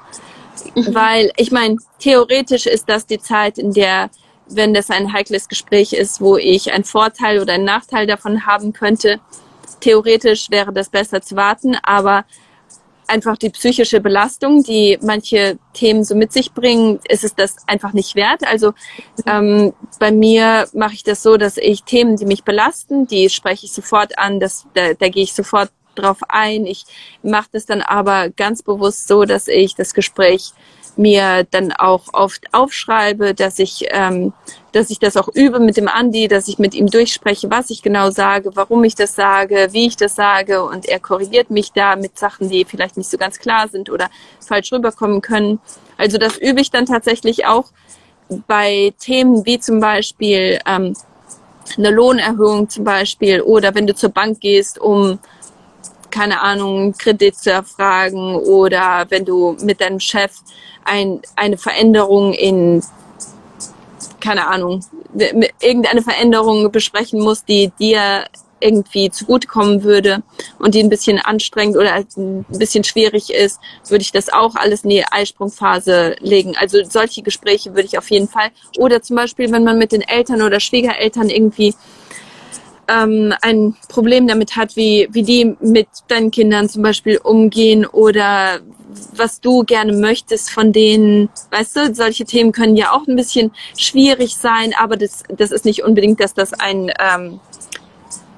[0.74, 0.94] Mhm.
[0.94, 4.10] Weil ich meine, theoretisch ist das die Zeit, in der,
[4.48, 8.72] wenn das ein heikles Gespräch ist, wo ich einen Vorteil oder einen Nachteil davon haben
[8.72, 9.20] könnte,
[9.80, 12.24] theoretisch wäre das besser zu warten, aber
[13.08, 17.92] einfach die psychische Belastung, die manche Themen so mit sich bringen, ist es das einfach
[17.92, 18.46] nicht wert.
[18.46, 18.74] Also
[19.26, 23.66] ähm, bei mir mache ich das so, dass ich Themen, die mich belasten, die spreche
[23.66, 26.66] ich sofort an, das, da, da gehe ich sofort drauf ein.
[26.66, 26.84] Ich
[27.22, 30.52] mache das dann aber ganz bewusst so, dass ich das Gespräch
[30.98, 34.32] mir dann auch oft aufschreibe, dass ich, ähm,
[34.72, 37.82] dass ich das auch übe mit dem Andi, dass ich mit ihm durchspreche, was ich
[37.82, 41.94] genau sage, warum ich das sage, wie ich das sage und er korrigiert mich da
[41.94, 45.60] mit Sachen, die vielleicht nicht so ganz klar sind oder falsch rüberkommen können.
[45.96, 47.66] Also das übe ich dann tatsächlich auch
[48.48, 50.94] bei Themen wie zum Beispiel ähm,
[51.76, 55.18] eine Lohnerhöhung zum Beispiel oder wenn du zur Bank gehst, um
[56.10, 60.32] keine Ahnung, Kredit zu erfragen oder wenn du mit deinem Chef
[60.84, 62.82] ein, eine Veränderung in,
[64.20, 64.84] keine Ahnung,
[65.60, 68.24] irgendeine Veränderung besprechen musst, die dir
[68.60, 70.22] irgendwie zugutekommen würde
[70.58, 74.84] und die ein bisschen anstrengend oder ein bisschen schwierig ist, würde ich das auch alles
[74.84, 76.56] in die Eisprungphase legen.
[76.56, 78.48] Also solche Gespräche würde ich auf jeden Fall.
[78.76, 81.74] Oder zum Beispiel, wenn man mit den Eltern oder Schwiegereltern irgendwie
[82.88, 88.60] ähm, ein Problem damit hat, wie, wie die mit deinen Kindern zum Beispiel umgehen oder
[89.14, 91.28] was du gerne möchtest von denen.
[91.50, 95.64] Weißt du, solche Themen können ja auch ein bisschen schwierig sein, aber das, das ist
[95.64, 97.40] nicht unbedingt, dass das ein, ähm,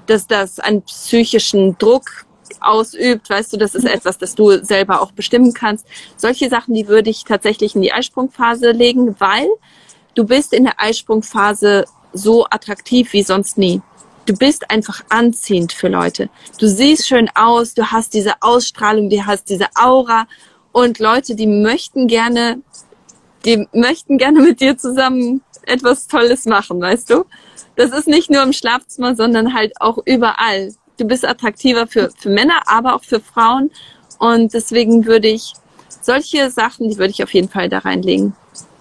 [0.06, 2.26] dass das einen psychischen Druck
[2.60, 5.86] ausübt, weißt du, das ist etwas, das du selber auch bestimmen kannst.
[6.16, 9.48] Solche Sachen, die würde ich tatsächlich in die Eisprungphase legen, weil
[10.14, 13.80] du bist in der Eisprungphase so attraktiv wie sonst nie
[14.26, 16.28] du bist einfach anziehend für Leute.
[16.58, 20.26] Du siehst schön aus, du hast diese Ausstrahlung, du hast diese Aura
[20.72, 22.60] und Leute, die möchten gerne,
[23.44, 27.24] die möchten gerne mit dir zusammen etwas Tolles machen, weißt du?
[27.76, 30.74] Das ist nicht nur im Schlafzimmer, sondern halt auch überall.
[30.98, 33.70] Du bist attraktiver für, für Männer, aber auch für Frauen.
[34.18, 35.54] Und deswegen würde ich
[36.02, 38.34] solche Sachen, die würde ich auf jeden Fall da reinlegen.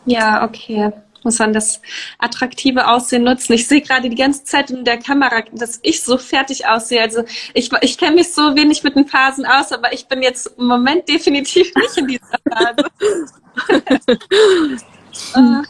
[0.06, 0.91] Ja, okay
[1.23, 1.82] muss man das
[2.17, 3.53] attraktive Aussehen nutzen.
[3.53, 7.01] Ich sehe gerade die ganze Zeit in der Kamera, dass ich so fertig aussehe.
[7.01, 10.47] Also ich, ich kenne mich so wenig mit den Phasen aus, aber ich bin jetzt
[10.58, 12.86] im Moment definitiv nicht in dieser Phase.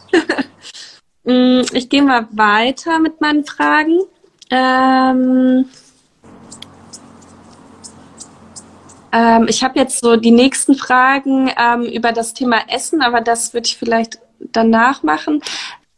[1.24, 4.00] Mm, ich gehe mal weiter mit meinen Fragen.
[4.50, 5.66] Ähm,
[9.12, 13.52] ähm, ich habe jetzt so die nächsten Fragen ähm, über das Thema Essen, aber das
[13.54, 15.42] würde ich vielleicht danach machen.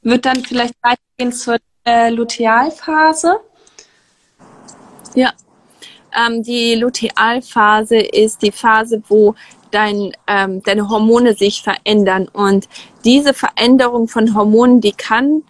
[0.03, 3.41] Wird dann vielleicht weitergehen zur äh, Lutealphase?
[5.15, 5.33] Ja,
[6.15, 9.35] ähm, die Lutealphase ist die Phase, wo
[9.71, 12.29] dein, ähm, deine Hormone sich verändern.
[12.29, 12.69] Und
[13.05, 15.43] diese Veränderung von Hormonen, die kann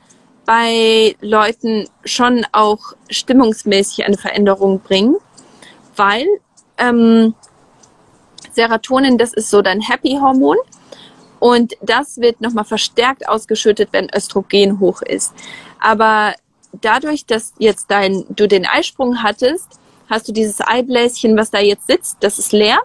[0.45, 5.17] bei Leuten schon auch stimmungsmäßig eine Veränderung bringen,
[5.97, 6.27] weil
[6.79, 7.35] ähm,
[8.53, 10.57] Serotonin, das ist so dein Happy-Hormon.
[11.43, 15.35] Und das wird nochmal verstärkt ausgeschüttet, wenn Östrogen hoch ist.
[15.81, 16.35] Aber
[16.81, 21.89] dadurch, dass jetzt dein, du den Eisprung hattest, hast du dieses Eibläschen, was da jetzt
[21.89, 22.79] sitzt, das ist leer.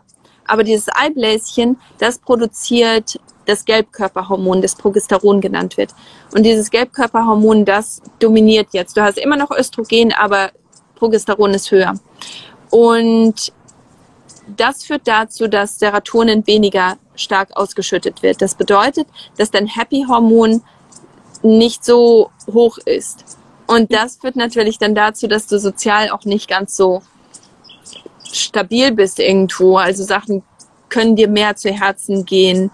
[0.47, 5.93] Aber dieses Eibläschen, das produziert das Gelbkörperhormon, das Progesteron genannt wird.
[6.33, 8.97] Und dieses Gelbkörperhormon, das dominiert jetzt.
[8.97, 10.49] Du hast immer noch Östrogen, aber
[10.95, 11.93] Progesteron ist höher.
[12.71, 13.53] Und
[14.47, 18.41] das führt dazu, dass Serotonin weniger stark ausgeschüttet wird.
[18.41, 20.63] Das bedeutet, dass dein Happy-Hormon
[21.43, 23.37] nicht so hoch ist.
[23.67, 27.01] Und das führt natürlich dann dazu, dass du sozial auch nicht ganz so
[28.31, 29.77] stabil bist irgendwo.
[29.77, 30.43] Also Sachen
[30.89, 32.71] können dir mehr zu Herzen gehen.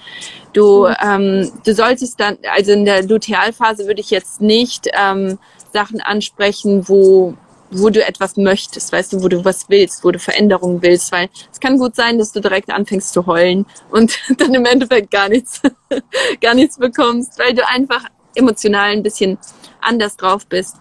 [0.53, 5.39] Du, ähm, du solltest dann, also in der Lutealphase würde ich jetzt nicht ähm,
[5.73, 7.33] Sachen ansprechen, wo
[7.75, 11.29] wo du etwas möchtest, weißt du, wo du was willst, wo du Veränderungen willst, weil
[11.51, 15.29] es kann gut sein, dass du direkt anfängst zu heulen und dann im Endeffekt gar
[15.29, 15.61] nichts,
[16.41, 18.03] gar nichts bekommst, weil du einfach
[18.35, 19.37] emotional ein bisschen
[19.81, 20.77] anders drauf bist.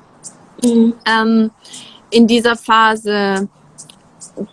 [0.62, 0.94] Mhm.
[1.06, 1.50] Ähm,
[2.10, 3.48] in dieser Phase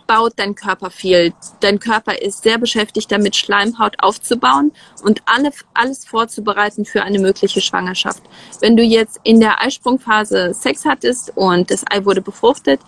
[0.06, 1.32] baut dein Körper viel.
[1.60, 7.60] Dein Körper ist sehr beschäftigt damit, Schleimhaut aufzubauen und alle, alles vorzubereiten für eine mögliche
[7.60, 8.22] Schwangerschaft.
[8.60, 12.80] Wenn du jetzt in der Eisprungphase Sex hattest und das Ei wurde befruchtet,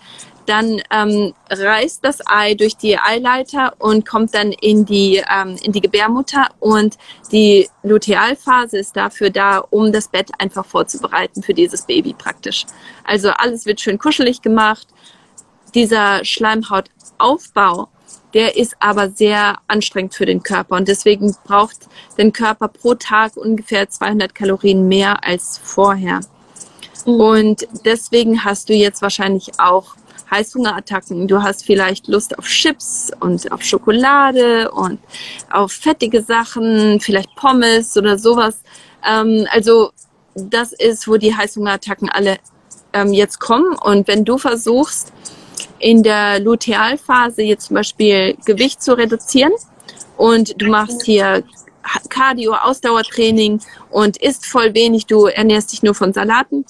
[0.45, 5.71] dann ähm, reißt das Ei durch die Eileiter und kommt dann in die, ähm, in
[5.71, 6.97] die Gebärmutter und
[7.31, 12.65] die Lutealphase ist dafür da, um das Bett einfach vorzubereiten für dieses Baby praktisch.
[13.03, 14.87] Also alles wird schön kuschelig gemacht,
[15.75, 17.89] dieser Schleimhautaufbau,
[18.33, 23.37] der ist aber sehr anstrengend für den Körper und deswegen braucht den Körper pro Tag
[23.37, 26.21] ungefähr 200 Kalorien mehr als vorher.
[27.05, 27.19] Mhm.
[27.19, 29.95] Und deswegen hast du jetzt wahrscheinlich auch
[30.31, 31.27] Heißhungerattacken.
[31.27, 34.99] Du hast vielleicht Lust auf Chips und auf Schokolade und
[35.51, 38.63] auf fettige Sachen, vielleicht Pommes oder sowas.
[39.07, 39.91] Ähm, also
[40.35, 42.37] das ist, wo die Heißhungerattacken alle
[42.93, 43.75] ähm, jetzt kommen.
[43.75, 45.13] Und wenn du versuchst,
[45.83, 49.51] in der Lutealphase jetzt zum Beispiel Gewicht zu reduzieren.
[50.15, 51.43] Und du machst hier
[52.07, 56.65] Cardio, Ausdauertraining und isst voll wenig, du ernährst dich nur von Salaten,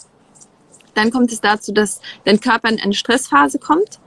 [0.96, 4.00] dann kommt es dazu, dass dein Körper in eine Stressphase kommt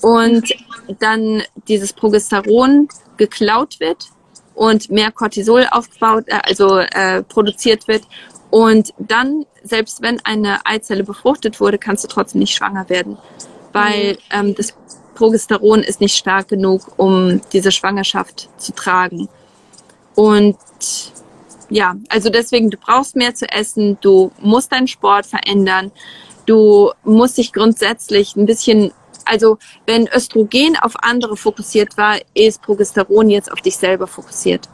[0.00, 0.52] und
[0.98, 4.06] dann dieses Progesteron geklaut wird
[4.54, 8.02] und mehr Cortisol aufgebaut, äh, also äh, produziert wird.
[8.50, 13.16] Und dann, selbst wenn eine Eizelle befruchtet wurde, kannst du trotzdem nicht schwanger werden
[13.72, 14.74] weil ähm, das
[15.14, 19.28] Progesteron ist nicht stark genug, um diese Schwangerschaft zu tragen.
[20.14, 20.56] Und
[21.68, 25.92] ja, also deswegen, du brauchst mehr zu essen, du musst deinen Sport verändern,
[26.46, 28.92] du musst dich grundsätzlich ein bisschen
[29.26, 34.68] also wenn Östrogen auf andere fokussiert war, ist Progesteron jetzt auf dich selber fokussiert.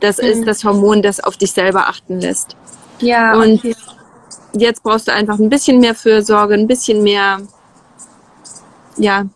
[0.00, 0.24] Das mhm.
[0.24, 2.56] ist das Hormon, das auf dich selber achten lässt.
[3.00, 3.34] Ja.
[3.34, 3.76] Und okay.
[4.52, 7.40] jetzt brauchst du einfach ein bisschen mehr Fürsorge, ein bisschen mehr,
[9.00, 9.26] ja,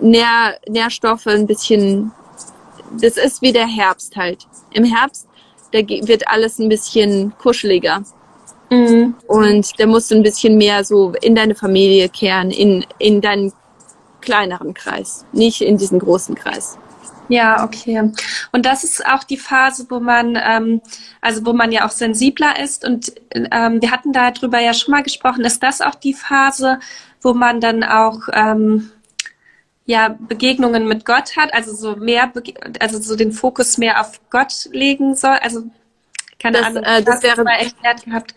[0.00, 2.12] Nähr, Nährstoffe, ein bisschen.
[3.00, 4.46] Das ist wie der Herbst halt.
[4.72, 5.28] Im Herbst,
[5.72, 8.02] da wird alles ein bisschen kuscheliger.
[8.70, 9.14] Mhm.
[9.26, 13.52] Und da musst du ein bisschen mehr so in deine Familie kehren, in, in deinen
[14.20, 16.78] kleineren Kreis, nicht in diesen großen Kreis.
[17.28, 18.10] Ja, okay.
[18.50, 20.80] Und das ist auch die Phase, wo man, ähm,
[21.20, 22.84] also wo man ja auch sensibler ist.
[22.84, 25.44] Und ähm, wir hatten darüber ja schon mal gesprochen.
[25.44, 26.80] Ist das auch die Phase,
[27.20, 28.90] wo man dann auch ähm,
[29.86, 32.32] ja Begegnungen mit Gott hat, also so mehr,
[32.78, 35.38] also so den Fokus mehr auf Gott legen soll?
[35.42, 35.64] Also
[36.38, 38.34] keine das, Ahnung, äh, das wäre mal erklärt gehabt.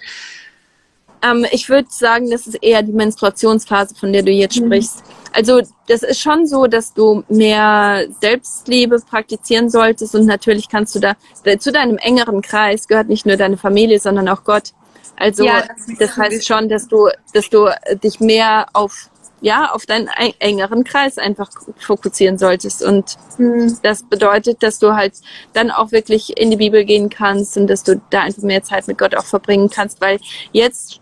[1.23, 4.65] Ähm, ich würde sagen, das ist eher die Menstruationsphase, von der du jetzt mhm.
[4.65, 5.03] sprichst.
[5.31, 10.99] Also das ist schon so, dass du mehr Selbstliebe praktizieren solltest und natürlich kannst du
[10.99, 11.15] da
[11.57, 14.73] zu deinem engeren Kreis gehört nicht nur deine Familie, sondern auch Gott.
[15.15, 17.69] Also ja, das, das heißt schon, dass du, dass du
[18.03, 19.09] dich mehr auf
[19.43, 20.07] ja, auf deinen
[20.39, 22.81] engeren Kreis einfach fokussieren solltest.
[22.81, 23.77] Und mhm.
[23.83, 25.15] das bedeutet, dass du halt
[25.51, 28.87] dann auch wirklich in die Bibel gehen kannst und dass du da einfach mehr Zeit
[28.87, 30.21] mit Gott auch verbringen kannst, weil
[30.53, 31.01] jetzt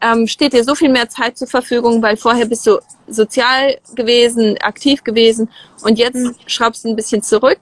[0.00, 4.58] ähm, steht dir so viel mehr Zeit zur Verfügung, weil vorher bist du sozial gewesen,
[4.60, 5.48] aktiv gewesen
[5.82, 6.34] und jetzt mhm.
[6.46, 7.60] schraubst du ein bisschen zurück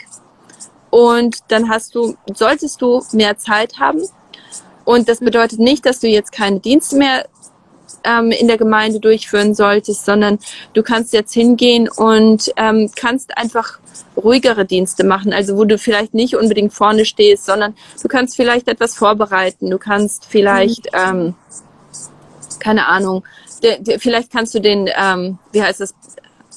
[0.90, 4.00] und dann hast du, solltest du mehr Zeit haben.
[4.84, 7.26] Und das bedeutet nicht, dass du jetzt keine Dienste mehr
[8.04, 10.38] ähm, in der Gemeinde durchführen solltest, sondern
[10.74, 13.78] du kannst jetzt hingehen und ähm, kannst einfach
[14.16, 18.68] ruhigere Dienste machen, also wo du vielleicht nicht unbedingt vorne stehst, sondern du kannst vielleicht
[18.68, 20.98] etwas vorbereiten, du kannst vielleicht, mhm.
[20.98, 21.34] ähm,
[22.60, 23.24] keine Ahnung,
[23.62, 25.94] de, de, vielleicht kannst du den, ähm, wie heißt das,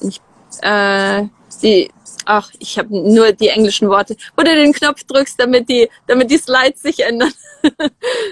[0.01, 0.21] nicht,
[0.61, 1.23] äh,
[1.61, 1.89] die,
[2.25, 6.29] ach, ich habe nur die englischen Worte, wo du den Knopf drückst, damit die, damit
[6.29, 7.33] die Slides sich ändern.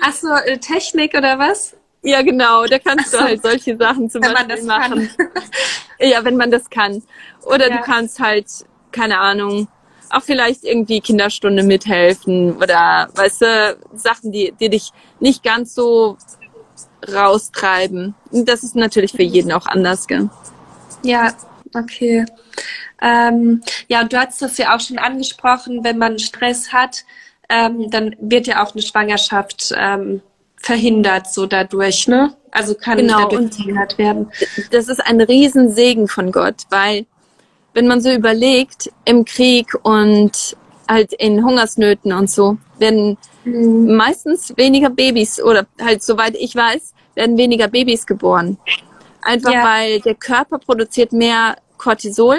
[0.04, 1.76] Ach so, äh, Technik oder was?
[2.02, 2.66] Ja, genau.
[2.66, 3.18] Da kannst so.
[3.18, 5.10] du halt solche Sachen zum wenn Beispiel machen.
[6.00, 7.02] ja, wenn man das kann.
[7.46, 7.78] Oder ja.
[7.78, 8.46] du kannst halt,
[8.92, 9.68] keine Ahnung,
[10.12, 16.18] auch vielleicht irgendwie Kinderstunde mithelfen oder, weißt du, Sachen, die, die dich nicht ganz so
[17.12, 18.16] raustreiben.
[18.32, 20.30] Das ist natürlich für jeden auch anders, gell?
[21.04, 21.34] Ja,
[21.74, 22.26] okay.
[23.02, 27.04] Ähm, ja, und du hast das ja auch schon angesprochen, wenn man Stress hat,
[27.50, 30.22] ähm, dann wird ja auch eine Schwangerschaft ähm,
[30.58, 32.34] verhindert so dadurch, ne?
[32.52, 33.30] Also kann genau.
[33.30, 34.32] dadurch verhindert werden.
[34.72, 37.06] Das ist ein Riesensegen von Gott, weil
[37.74, 40.56] wenn man so überlegt, im Krieg und
[40.88, 43.96] halt in Hungersnöten und so, werden mhm.
[43.96, 48.58] meistens weniger Babys oder halt soweit ich weiß, werden weniger Babys geboren.
[49.22, 49.66] Einfach ja.
[49.66, 52.38] weil der Körper produziert mehr Cortisol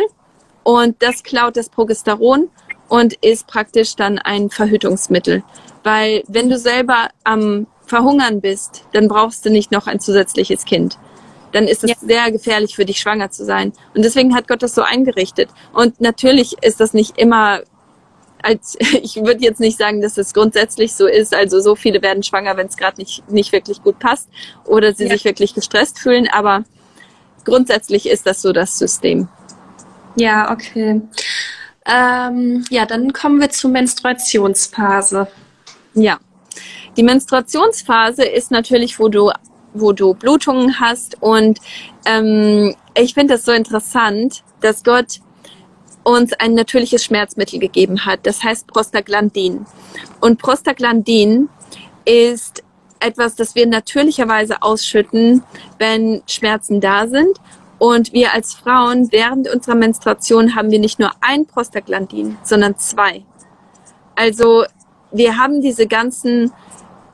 [0.63, 2.49] und das klaut das Progesteron
[2.89, 5.43] und ist praktisch dann ein Verhütungsmittel.
[5.83, 10.99] Weil wenn du selber am verhungern bist, dann brauchst du nicht noch ein zusätzliches Kind.
[11.53, 11.97] Dann ist es ja.
[12.01, 13.73] sehr gefährlich für dich, schwanger zu sein.
[13.95, 15.49] Und deswegen hat Gott das so eingerichtet.
[15.73, 17.61] Und natürlich ist das nicht immer
[18.43, 21.35] als ich würde jetzt nicht sagen, dass es grundsätzlich so ist.
[21.35, 24.29] Also so viele werden schwanger, wenn es gerade nicht, nicht wirklich gut passt
[24.65, 25.11] oder sie ja.
[25.11, 26.29] sich wirklich gestresst fühlen.
[26.33, 26.65] Aber
[27.45, 29.29] grundsätzlich ist das so das System.
[30.17, 31.03] Ja, okay.
[31.89, 35.29] Ähm, ja, dann kommen wir zur Menstruationsphase.
[35.95, 36.19] Ja.
[36.97, 39.31] Die Menstruationsphase ist natürlich, wo du,
[39.75, 41.61] wo du Blutungen hast und
[42.07, 45.21] ähm, ich finde das so interessant, dass Gott
[46.03, 48.21] uns ein natürliches Schmerzmittel gegeben hat.
[48.27, 49.67] Das heißt Prostaglandin.
[50.21, 51.49] Und Prostaglandin
[52.05, 52.63] ist
[53.01, 55.43] etwas, das wir natürlicherweise ausschütten,
[55.79, 57.39] wenn Schmerzen da sind.
[57.79, 63.25] Und wir als Frauen während unserer Menstruation haben wir nicht nur ein Prostaglandin, sondern zwei.
[64.15, 64.65] Also
[65.13, 66.53] wir haben diese ganzen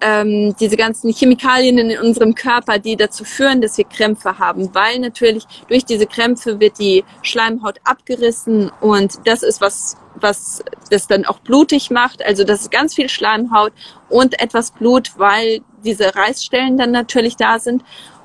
[0.02, 4.98] ähm, diese ganzen Chemikalien in unserem Körper, die dazu führen, dass wir Krämpfe haben, weil
[4.98, 11.24] natürlich durch diese Krämpfe wird die Schleimhaut abgerissen und das ist was, was das dann
[11.24, 12.24] auch blutig macht.
[12.24, 13.72] Also das ist ganz viel Schleimhaut
[14.08, 17.84] und etwas Blut, weil diese Reißstellen dann natürlich da sind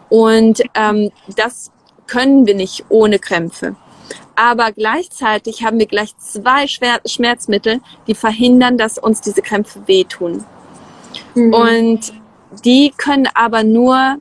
[0.10, 1.72] und ähm, das
[2.08, 3.76] können wir nicht ohne Krämpfe.
[4.36, 10.46] Aber gleichzeitig haben wir gleich zwei Schmerzmittel, die verhindern, dass uns diese Krämpfe wehtun.
[11.34, 11.54] Mhm.
[11.54, 12.14] Und
[12.64, 14.18] die können aber nur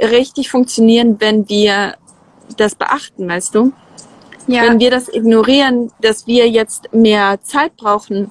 [0.00, 1.96] richtig funktionieren, wenn wir
[2.56, 3.72] das beachten, weißt du?
[4.46, 4.62] Ja.
[4.62, 8.30] Wenn wir das ignorieren, dass wir jetzt mehr Zeit brauchen,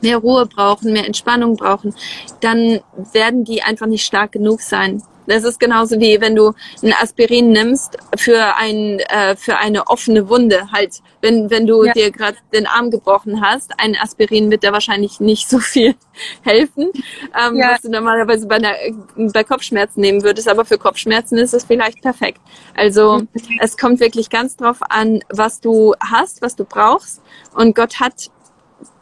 [0.00, 1.94] mehr Ruhe brauchen, mehr Entspannung brauchen,
[2.40, 2.80] dann
[3.12, 5.02] werden die einfach nicht stark genug sein.
[5.28, 6.52] Das ist genauso wie wenn du
[6.82, 10.72] ein Aspirin nimmst für ein äh, für eine offene Wunde.
[10.72, 11.92] Halt, wenn wenn du ja.
[11.92, 15.94] dir gerade den Arm gebrochen hast, ein Aspirin wird da wahrscheinlich nicht so viel
[16.42, 16.90] helfen,
[17.38, 17.72] ähm, ja.
[17.72, 18.74] was du normalerweise bei, einer,
[19.16, 20.48] bei Kopfschmerzen nehmen würdest.
[20.48, 22.40] Aber für Kopfschmerzen ist es vielleicht perfekt.
[22.74, 23.28] Also mhm.
[23.60, 27.20] es kommt wirklich ganz drauf an, was du hast, was du brauchst.
[27.54, 28.30] Und Gott hat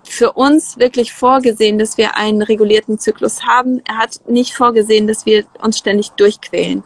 [0.09, 3.83] für uns wirklich vorgesehen, dass wir einen regulierten Zyklus haben.
[3.87, 6.83] Er hat nicht vorgesehen, dass wir uns ständig durchquälen.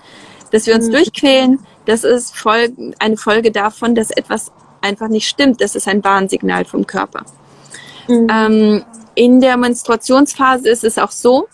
[0.50, 0.92] Dass wir uns mhm.
[0.92, 5.60] durchquälen, das ist Folge, eine Folge davon, dass etwas einfach nicht stimmt.
[5.60, 7.24] Das ist ein Warnsignal vom Körper.
[8.08, 8.28] Mhm.
[8.30, 11.48] Ähm, in der Menstruationsphase ist es auch so,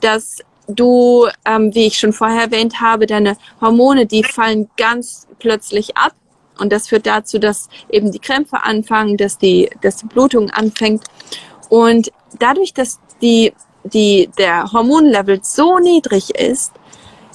[0.00, 5.96] dass du, ähm, wie ich schon vorher erwähnt habe, deine Hormone, die fallen ganz plötzlich
[5.96, 6.14] ab
[6.60, 11.04] und das führt dazu, dass eben die Krämpfe anfangen, dass die, dass die Blutung anfängt.
[11.68, 13.52] Und dadurch, dass die,
[13.84, 16.72] die, der Hormonlevel so niedrig ist,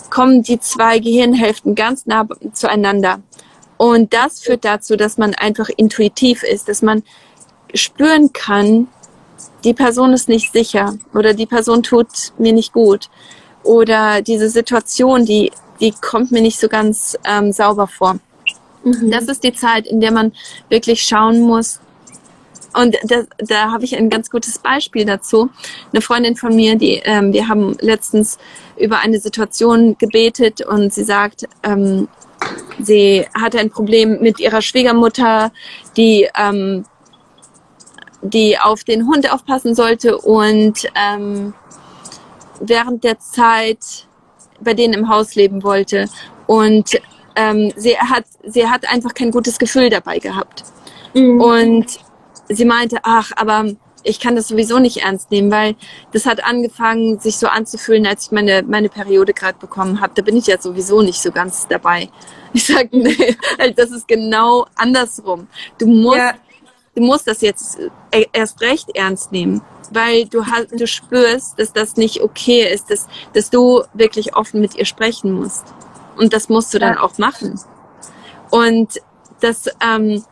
[0.10, 3.22] kommen die zwei Gehirnhälften ganz nah zueinander.
[3.78, 7.04] Und das führt dazu, dass man einfach intuitiv ist, dass man
[7.74, 8.88] spüren kann,
[9.64, 12.08] die Person ist nicht sicher oder die Person tut
[12.38, 13.10] mir nicht gut
[13.64, 18.20] oder diese Situation, die, die kommt mir nicht so ganz ähm, sauber vor.
[18.86, 19.12] Mhm.
[19.12, 20.32] Das ist die Zeit, in der man
[20.70, 21.82] wirklich schauen muss.
[22.74, 25.50] Und da, da habe ich ein ganz gutes Beispiel dazu.
[25.92, 28.38] Eine Freundin von mir, die ähm, wir haben letztens
[28.78, 32.10] über eine Situation gebetet und sie sagt, ähm,
[32.80, 35.52] sie hatte ein Problem mit ihrer Schwiegermutter,
[35.96, 36.86] die ähm,
[38.22, 41.54] die auf den Hund aufpassen sollte und ähm,
[42.60, 44.08] während der Zeit
[44.60, 46.08] bei denen im Haus leben wollte.
[46.48, 47.00] Und
[47.36, 50.64] ähm, sie, hat, sie hat einfach kein gutes Gefühl dabei gehabt.
[51.14, 51.42] Mhm.
[51.42, 52.00] Und
[52.50, 53.66] sie meinte, ach, aber
[54.06, 55.76] ich kann das sowieso nicht ernst nehmen, weil
[56.14, 60.14] das hat angefangen, sich so anzufühlen, als ich meine, meine Periode gerade bekommen habe.
[60.16, 62.10] Da bin ich ja sowieso nicht so ganz dabei.
[62.54, 63.36] Ich sage, nee,
[63.76, 65.48] das ist genau andersrum.
[65.80, 66.34] Du musst, ja.
[66.96, 67.80] du musst das jetzt
[68.14, 69.62] e-, erst recht ernst nehmen,
[69.92, 74.62] weil du, hast, du spürst, dass das nicht okay ist, dass, dass du wirklich offen
[74.62, 75.66] mit ihr sprechen musst.
[76.18, 77.60] Und das musst du dann auch machen.
[78.52, 79.02] Und
[79.42, 80.24] das, ähm,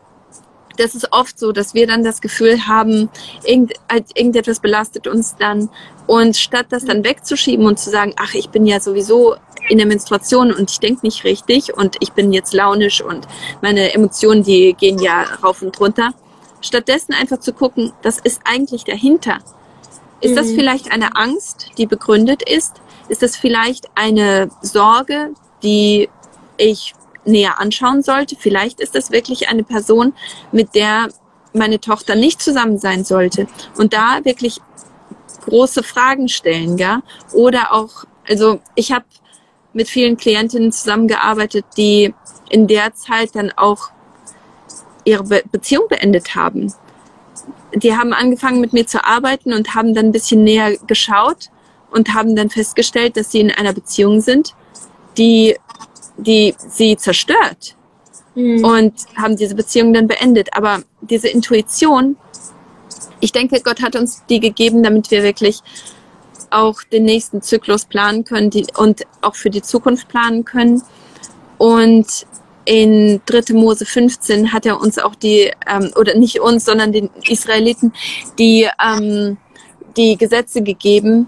[0.78, 3.10] das ist oft so, dass wir dann das Gefühl haben,
[3.44, 5.70] irgend, halt irgendetwas belastet uns dann.
[6.08, 9.36] Und statt das dann wegzuschieben und zu sagen, ach, ich bin ja sowieso
[9.70, 13.28] in der Menstruation und ich denke nicht richtig und ich bin jetzt launisch und
[13.62, 16.14] meine Emotionen, die gehen ja rauf und runter.
[16.62, 19.40] Stattdessen einfach zu gucken, was ist eigentlich dahinter?
[20.22, 20.36] Ist mhm.
[20.36, 22.82] das vielleicht eine Angst, die begründet ist?
[23.10, 25.32] Ist das vielleicht eine Sorge,
[25.64, 26.10] die
[26.58, 26.94] ich
[27.26, 28.36] näher anschauen sollte.
[28.38, 30.14] Vielleicht ist das wirklich eine Person,
[30.52, 31.10] mit der
[31.54, 33.48] meine Tochter nicht zusammen sein sollte.
[33.78, 34.60] Und da wirklich
[35.46, 37.02] große Fragen stellen, ja.
[37.34, 39.06] Oder auch, also ich habe
[39.74, 42.14] mit vielen Klientinnen zusammengearbeitet, die
[42.50, 43.90] in der Zeit dann auch
[45.04, 46.74] ihre Be Beziehung beendet haben.
[47.76, 51.50] Die haben angefangen mit mir zu arbeiten und haben dann ein bisschen näher geschaut
[51.92, 54.56] und haben dann festgestellt, dass sie in einer Beziehung sind,
[55.18, 55.56] die,
[56.18, 57.76] die sie zerstört
[58.36, 58.64] mhm.
[58.64, 60.50] und haben diese Beziehung dann beendet.
[60.56, 62.18] Aber diese Intuition,
[63.20, 65.62] ich denke, Gott hat uns die gegeben, damit wir wirklich
[66.50, 70.84] auch den nächsten Zyklus planen können die, und auch für die Zukunft planen können.
[71.58, 72.28] Und
[72.66, 73.54] in 3.
[73.54, 77.94] Mose 15 hat er uns auch die, ähm, oder nicht uns, sondern den Israeliten,
[78.40, 79.38] die, ähm,
[79.98, 81.28] die Gesetze gegeben,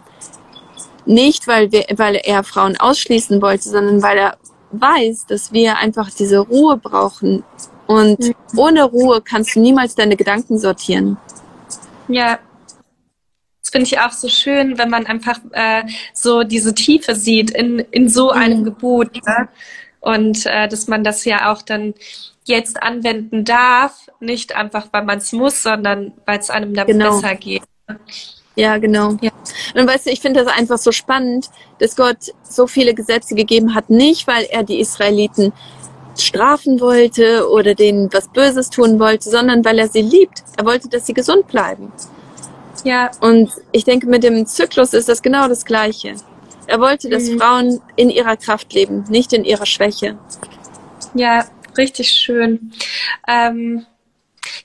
[1.05, 4.37] nicht, weil, wir, weil er Frauen ausschließen wollte, sondern weil er
[4.71, 7.43] weiß, dass wir einfach diese Ruhe brauchen.
[7.87, 8.35] Und mhm.
[8.55, 11.17] ohne Ruhe kannst du niemals deine Gedanken sortieren.
[12.07, 12.39] Ja,
[13.61, 15.83] das finde ich auch so schön, wenn man einfach äh,
[16.13, 18.39] so diese Tiefe sieht in, in so mhm.
[18.39, 19.15] einem Gebot.
[19.25, 19.49] Ne?
[19.99, 21.93] Und äh, dass man das ja auch dann
[22.43, 27.15] jetzt anwenden darf, nicht einfach, weil man es muss, sondern weil es einem da genau.
[27.15, 27.63] besser geht.
[28.55, 29.17] Ja, genau.
[29.21, 29.31] Ja.
[29.73, 31.49] Und weißt du, ich finde das einfach so spannend,
[31.79, 35.51] dass Gott so viele Gesetze gegeben hat, nicht weil er die Israeliten
[36.17, 40.43] strafen wollte oder denen was Böses tun wollte, sondern weil er sie liebt.
[40.57, 41.91] Er wollte, dass sie gesund bleiben.
[42.85, 43.11] Ja.
[43.19, 46.15] Und ich denke, mit dem Zyklus ist das genau das Gleiche.
[46.67, 47.39] Er wollte, dass mhm.
[47.39, 50.17] Frauen in ihrer Kraft leben, nicht in ihrer Schwäche.
[51.13, 51.45] Ja,
[51.77, 52.71] richtig schön.
[53.27, 53.85] Ähm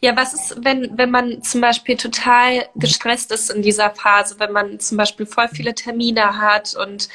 [0.01, 4.53] ja, was ist, wenn, wenn man zum Beispiel total gestresst ist in dieser Phase, wenn
[4.53, 7.09] man zum Beispiel voll viele Termine hat und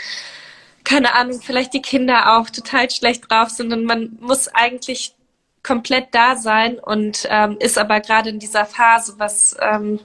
[0.83, 5.15] keine Ahnung, vielleicht die Kinder auch total schlecht drauf sind und man muss eigentlich
[5.63, 9.99] komplett da sein und ähm, ist aber gerade in dieser Phase, was, ähm,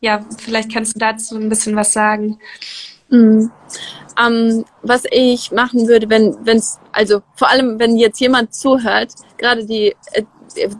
[0.00, 2.38] ja, vielleicht kannst du dazu ein bisschen was sagen.
[3.08, 3.50] Mhm.
[4.18, 9.66] ähm, was ich machen würde, wenn es, also vor allem, wenn jetzt jemand zuhört, gerade
[9.66, 10.22] die, äh,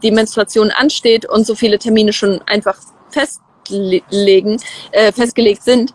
[0.02, 2.78] die Menstruation ansteht und so viele Termine schon einfach
[3.10, 4.60] festlegen,
[4.92, 5.94] äh, festgelegt sind,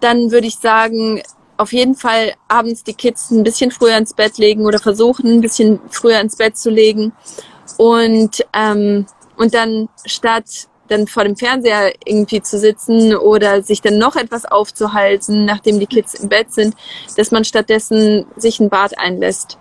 [0.00, 1.22] dann würde ich sagen,
[1.56, 5.40] auf jeden Fall abends die Kids ein bisschen früher ins Bett legen oder versuchen, ein
[5.40, 7.12] bisschen früher ins Bett zu legen.
[7.78, 9.06] Und, ähm,
[9.36, 14.44] und dann statt dann vor dem Fernseher irgendwie zu sitzen oder sich dann noch etwas
[14.44, 16.76] aufzuhalten, nachdem die Kids im Bett sind,
[17.16, 19.58] dass man stattdessen sich ein Bad einlässt.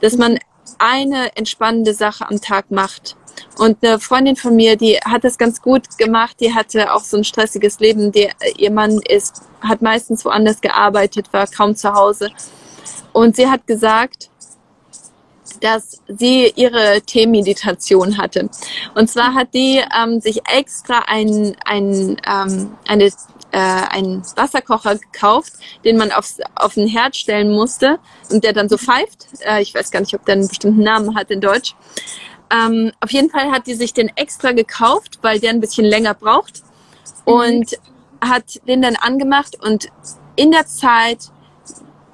[0.00, 0.38] Dass man
[0.78, 3.16] eine entspannende Sache am Tag macht.
[3.56, 7.16] Und eine Freundin von mir, die hat das ganz gut gemacht, die hatte auch so
[7.16, 8.12] ein stressiges Leben.
[8.12, 12.30] Die, ihr Mann ist, hat meistens woanders gearbeitet, war kaum zu Hause.
[13.12, 14.30] Und sie hat gesagt,
[15.60, 18.48] dass sie ihre Teemeditation hatte.
[18.94, 23.10] Und zwar hat die ähm, sich extra ein, ein, ähm, eine,
[23.52, 27.98] äh, einen Wasserkocher gekauft, den man aufs, auf den Herd stellen musste
[28.30, 29.26] und der dann so pfeift.
[29.40, 31.74] Äh, ich weiß gar nicht, ob der einen bestimmten Namen hat in Deutsch.
[32.50, 36.14] Ähm, auf jeden Fall hat die sich den extra gekauft, weil der ein bisschen länger
[36.14, 36.62] braucht
[37.26, 37.32] mhm.
[37.32, 37.78] und
[38.20, 39.88] hat den dann angemacht und
[40.36, 41.30] in der Zeit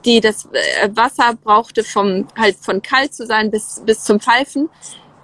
[0.05, 4.69] die das äh, Wasser brauchte, vom halt von kalt zu sein bis, bis zum Pfeifen.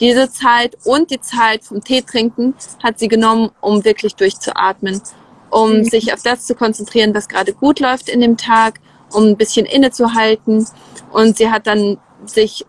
[0.00, 5.02] Diese Zeit und die Zeit vom Tee trinken hat sie genommen, um wirklich durchzuatmen,
[5.50, 8.80] um sich auf das zu konzentrieren, was gerade gut läuft in dem Tag,
[9.12, 10.66] um ein bisschen innezuhalten.
[11.12, 12.64] Und sie hat dann sich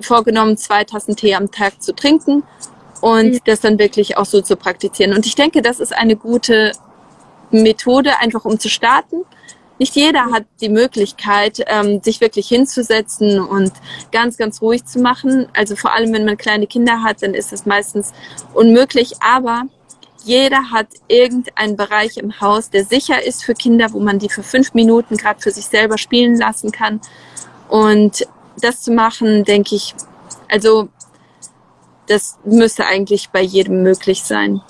[0.00, 2.42] vorgenommen, zwei Tassen Tee am Tag zu trinken
[3.00, 5.14] und das dann wirklich auch so zu praktizieren.
[5.14, 6.72] Und ich denke, das ist eine gute
[7.50, 9.24] Methode, einfach um zu starten
[9.82, 13.72] nicht jeder hat die Möglichkeit, ähm, sich wirklich hinzusetzen und
[14.12, 15.48] ganz, ganz ruhig zu machen.
[15.54, 18.12] Also vor allem, wenn man kleine Kinder hat, dann ist das meistens
[18.54, 19.14] unmöglich.
[19.20, 19.64] Aber
[20.24, 24.42] jeder hat irgendeinen Bereich im Haus, der sicher ist für Kinder, wo man die für
[24.42, 27.00] fünf Minuten gerade für sich selber spielen lassen kann.
[27.68, 28.26] Und
[28.60, 29.94] das zu machen, denke ich,
[30.50, 30.88] also
[32.06, 34.60] das müsste eigentlich bei jedem möglich sein.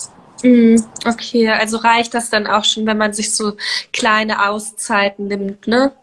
[0.43, 3.53] Mhm, okay, also reicht das dann auch schon, wenn man sich so
[3.91, 5.93] kleine Auszeiten nimmt, ne?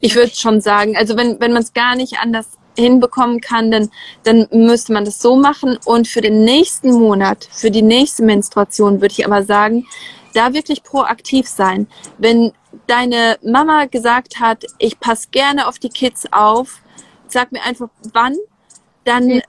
[0.00, 3.90] Ich würde schon sagen, also wenn, wenn man es gar nicht anders hinbekommen kann, dann,
[4.22, 5.78] dann müsste man das so machen.
[5.84, 9.86] Und für den nächsten Monat, für die nächste Menstruation würde ich aber sagen,
[10.34, 11.86] da wirklich proaktiv sein.
[12.18, 12.52] Wenn
[12.86, 16.80] deine Mama gesagt hat, ich passe gerne auf die Kids auf,
[17.26, 18.36] sag mir einfach wann,
[19.04, 19.42] dann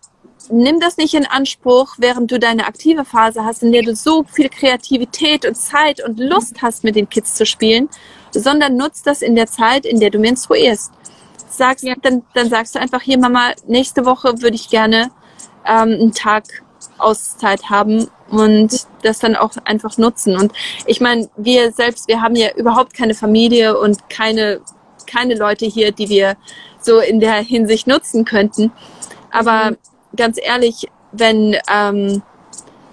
[0.50, 4.24] nimm das nicht in Anspruch, während du deine aktive Phase hast, in der du so
[4.24, 7.90] viel Kreativität und Zeit und Lust hast, mit den Kids zu spielen,
[8.32, 10.92] sondern nutz das in der Zeit, in der du menstruierst.
[11.60, 11.94] Sagst, ja.
[12.02, 15.12] dann, dann sagst du einfach hier, Mama, nächste Woche würde ich gerne
[15.66, 16.46] ähm, einen Tag
[16.98, 20.36] Auszeit haben und das dann auch einfach nutzen.
[20.38, 20.54] Und
[20.86, 24.62] ich meine, wir selbst, wir haben ja überhaupt keine Familie und keine,
[25.06, 26.38] keine Leute hier, die wir
[26.82, 28.72] so in der Hinsicht nutzen könnten.
[29.32, 29.78] Aber mhm
[30.16, 32.22] ganz ehrlich, wenn, ähm,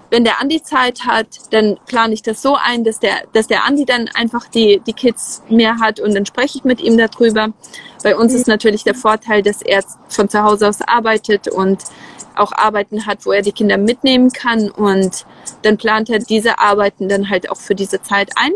[0.09, 3.65] wenn der Andi Zeit hat, dann plane ich das so ein, dass der, dass der
[3.65, 7.49] Andi dann einfach die, die Kids mehr hat und dann spreche ich mit ihm darüber.
[8.03, 11.83] Bei uns ist natürlich der Vorteil, dass er von zu Hause aus arbeitet und
[12.35, 15.25] auch Arbeiten hat, wo er die Kinder mitnehmen kann und
[15.63, 18.53] dann plant er diese Arbeiten dann halt auch für diese Zeit ein.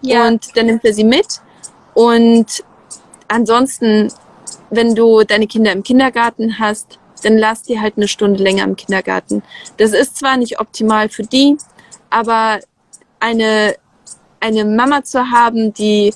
[0.00, 0.26] Ja.
[0.26, 1.40] Und dann nimmt er sie mit
[1.94, 2.64] und
[3.28, 4.12] ansonsten,
[4.70, 8.76] wenn du deine Kinder im Kindergarten hast, dann lass die halt eine Stunde länger im
[8.76, 9.42] Kindergarten.
[9.76, 11.56] Das ist zwar nicht optimal für die,
[12.10, 12.60] aber
[13.20, 13.76] eine,
[14.40, 16.12] eine Mama zu haben, die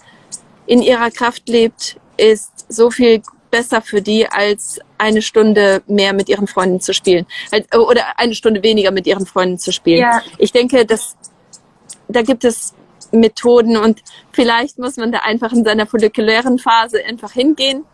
[0.67, 6.29] in ihrer Kraft lebt, ist so viel besser für die, als eine Stunde mehr mit
[6.29, 7.27] ihren Freunden zu spielen.
[7.53, 10.01] Halt, oder eine Stunde weniger mit ihren Freunden zu spielen.
[10.01, 10.23] Ja.
[10.39, 11.17] Ich denke, dass,
[12.09, 12.75] da gibt es
[13.13, 14.03] Methoden und
[14.33, 17.85] vielleicht muss man da einfach in seiner follikulären Phase einfach hingehen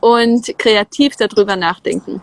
[0.00, 2.20] und kreativ darüber nachdenken.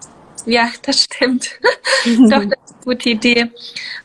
[0.48, 1.60] Ja, das stimmt.
[2.06, 3.52] Doch, das ist eine gute Idee.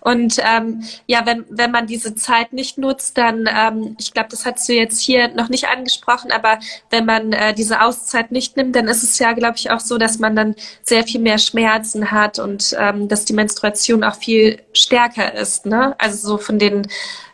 [0.01, 4.45] Und ähm, ja, wenn, wenn man diese Zeit nicht nutzt, dann, ähm, ich glaube, das
[4.45, 6.59] hast du jetzt hier noch nicht angesprochen, aber
[6.91, 9.99] wenn man äh, diese Auszeit nicht nimmt, dann ist es ja, glaube ich, auch so,
[9.99, 14.61] dass man dann sehr viel mehr Schmerzen hat und ähm, dass die Menstruation auch viel
[14.73, 15.95] stärker ist, ne?
[15.99, 16.89] Also so von den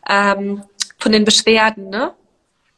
[0.06, 0.64] ähm,
[0.98, 2.12] von den Beschwerden, ne?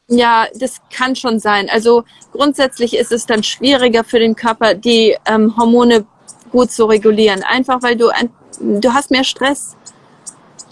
[0.06, 1.68] Ja, das kann schon sein.
[1.70, 6.04] Also grundsätzlich ist es dann schwieriger für den Körper, die ähm, Hormone
[6.50, 7.42] gut zu regulieren.
[7.42, 8.30] Einfach weil du ein,
[8.60, 9.76] du hast mehr Stress.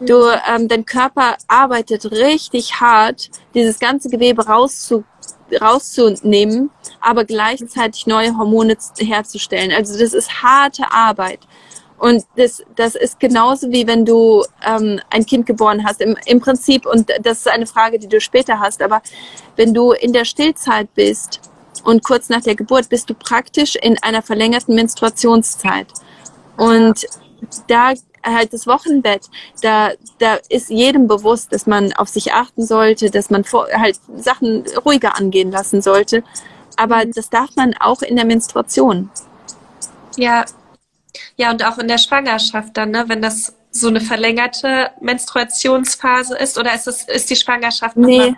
[0.00, 5.02] Du, ähm, dein Körper arbeitet richtig hart, dieses ganze Gewebe rauszu,
[5.60, 6.70] rauszunehmen,
[7.00, 9.72] aber gleichzeitig neue Hormone herzustellen.
[9.72, 11.40] Also das ist harte Arbeit.
[11.98, 16.00] Und das, das ist genauso wie wenn du ähm, ein Kind geboren hast.
[16.00, 19.02] Im, Im Prinzip, und das ist eine Frage, die du später hast, aber
[19.56, 21.40] wenn du in der Stillzeit bist
[21.84, 25.86] und kurz nach der Geburt, bist du praktisch in einer verlängerten Menstruationszeit.
[26.56, 27.06] Und
[27.68, 27.92] da
[28.24, 29.28] halt das Wochenbett,
[29.62, 33.98] da, da ist jedem bewusst, dass man auf sich achten sollte, dass man vor, halt
[34.16, 36.22] Sachen ruhiger angehen lassen sollte.
[36.76, 37.12] Aber mhm.
[37.12, 39.10] das darf man auch in der Menstruation.
[40.16, 40.44] Ja,
[41.36, 43.04] ja, und auch in der Schwangerschaft dann, ne?
[43.08, 48.34] wenn das so eine verlängerte Menstruationsphase ist oder ist, es, ist die Schwangerschaft Nee.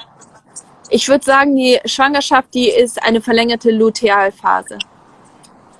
[0.90, 4.78] Ich würde sagen, die Schwangerschaft, die ist eine verlängerte Lutealphase.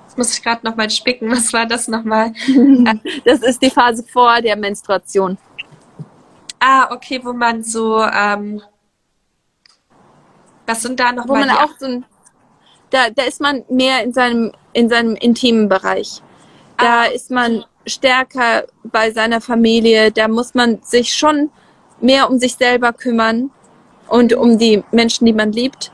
[0.05, 1.29] Jetzt muss ich gerade nochmal spicken.
[1.31, 2.33] Was war das nochmal?
[3.25, 5.37] das ist die Phase vor der Menstruation.
[6.59, 8.61] Ah, okay, wo man so, ähm,
[10.65, 11.41] was sind da nochmal?
[11.41, 12.05] Wo man auch so ein,
[12.89, 16.21] da, da ist man mehr in seinem, in seinem intimen Bereich.
[16.77, 17.05] Da ah.
[17.05, 20.11] ist man stärker bei seiner Familie.
[20.11, 21.49] Da muss man sich schon
[21.99, 23.51] mehr um sich selber kümmern
[24.11, 25.91] und um die Menschen, die man liebt.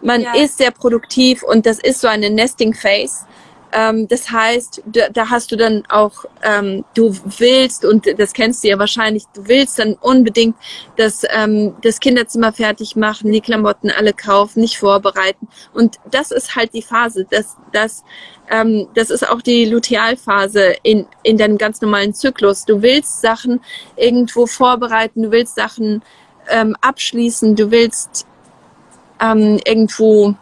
[0.00, 0.34] Man ja.
[0.34, 3.26] ist sehr produktiv und das ist so eine Nesting Phase.
[3.72, 8.62] Ähm, das heißt, da, da, hast du dann auch, ähm, du willst, und das kennst
[8.62, 10.56] du ja wahrscheinlich, du willst dann unbedingt
[10.96, 15.48] das, ähm, das Kinderzimmer fertig machen, die Klamotten alle kaufen, nicht vorbereiten.
[15.72, 17.26] Und das ist halt die Phase.
[17.30, 18.04] Das, das,
[18.50, 22.66] ähm, das ist auch die Lutealphase in, in deinem ganz normalen Zyklus.
[22.66, 23.60] Du willst Sachen
[23.96, 26.02] irgendwo vorbereiten, du willst Sachen
[26.48, 28.26] ähm, abschließen, du willst
[29.20, 30.34] ähm, irgendwo,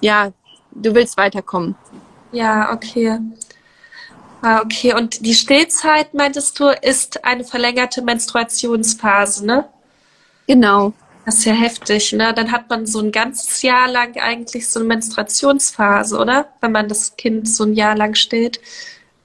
[0.00, 0.32] ja,
[0.72, 1.74] du willst weiterkommen.
[2.32, 3.18] Ja, okay.
[4.40, 4.94] Ah, okay.
[4.94, 9.68] Und die Stillzeit, meintest du, ist eine verlängerte Menstruationsphase, ne?
[10.48, 10.92] Genau.
[11.24, 12.34] Das ist ja heftig, ne?
[12.34, 16.48] Dann hat man so ein ganzes Jahr lang eigentlich so eine Menstruationsphase, oder?
[16.60, 18.58] Wenn man das Kind so ein Jahr lang stillt.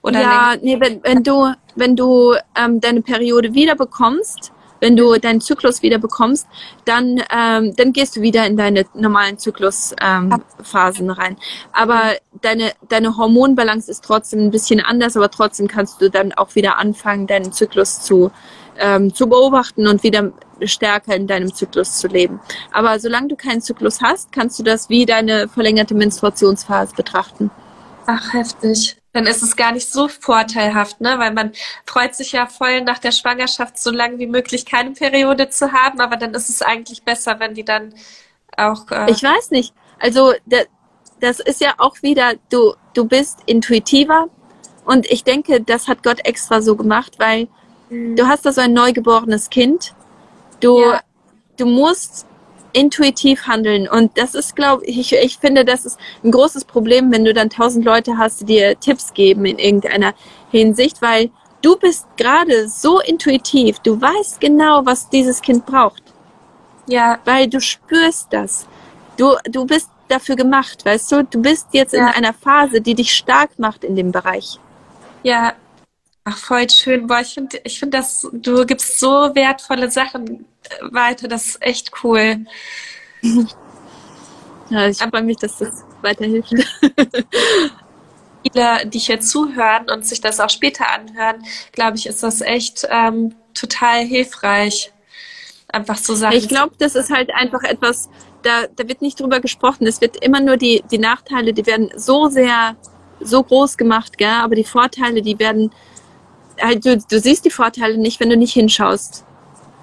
[0.04, 0.64] Oder ja, länger.
[0.64, 5.82] nee, wenn, wenn du, wenn du ähm, deine Periode wieder bekommst, wenn du deinen Zyklus
[5.82, 6.48] wieder bekommst,
[6.86, 11.38] dann, ähm, dann gehst du wieder in deine normalen Zyklusphasen ähm, rein.
[11.72, 16.56] Aber deine, deine Hormonbalance ist trotzdem ein bisschen anders, aber trotzdem kannst du dann auch
[16.56, 18.32] wieder anfangen, deinen Zyklus zu,
[18.78, 22.40] ähm, zu beobachten und wieder stärker in deinem Zyklus zu leben.
[22.72, 27.52] Aber solange du keinen Zyklus hast, kannst du das wie deine verlängerte Menstruationsphase betrachten.
[28.06, 31.18] Ach, heftig dann ist es gar nicht so vorteilhaft, ne?
[31.18, 31.51] Weil man
[31.86, 35.99] freut sich ja voll nach der Schwangerschaft so lange wie möglich keine Periode zu haben,
[35.99, 37.93] aber dann ist es eigentlich besser, wenn die dann
[38.55, 38.89] auch.
[38.91, 39.74] Äh ich weiß nicht.
[39.99, 40.34] Also
[41.20, 44.28] das ist ja auch wieder, du, du bist intuitiver
[44.86, 47.47] und ich denke, das hat Gott extra so gemacht, weil
[47.89, 48.16] mhm.
[48.16, 49.95] du hast da so ein neugeborenes Kind.
[50.60, 51.01] Du, ja.
[51.58, 52.27] du musst
[52.78, 53.88] intuitiv handeln.
[53.88, 57.50] Und das ist, glaube ich, ich finde, das ist ein großes Problem, wenn du dann
[57.50, 60.14] tausend Leute hast, die dir Tipps geben in irgendeiner
[60.52, 63.80] Hinsicht, weil du bist gerade so intuitiv.
[63.80, 66.04] Du weißt genau, was dieses Kind braucht.
[66.88, 67.20] Ja.
[67.26, 68.68] Weil du spürst das.
[69.18, 71.24] Du, du bist dafür gemacht, weißt du?
[71.24, 72.08] Du bist jetzt ja.
[72.08, 74.60] in einer Phase, die dich stark macht in dem Bereich.
[75.24, 75.54] Ja.
[76.24, 77.08] Ach, voll schön.
[77.08, 80.46] Boah, ich finde, ich finde, dass du gibst so wertvolle Sachen
[80.91, 81.28] weiter.
[81.28, 82.45] Das ist echt cool.
[84.70, 86.49] Ja, ich freue mich, dass das weiterhilft.
[88.43, 92.88] Viele, die hier zuhören und sich das auch später anhören, glaube ich, ist das echt
[92.89, 94.91] ähm, total hilfreich.
[95.70, 96.38] Einfach so Sachen.
[96.38, 98.09] Ich glaube, das ist halt einfach etwas,
[98.43, 99.86] da, da wird nicht drüber gesprochen.
[99.86, 102.78] Es wird immer nur die, die Nachteile, die werden so sehr,
[103.20, 104.30] so groß gemacht, gell?
[104.30, 105.72] aber die Vorteile, die werden,
[106.61, 109.26] halt, du, du siehst die Vorteile nicht, wenn du nicht hinschaust.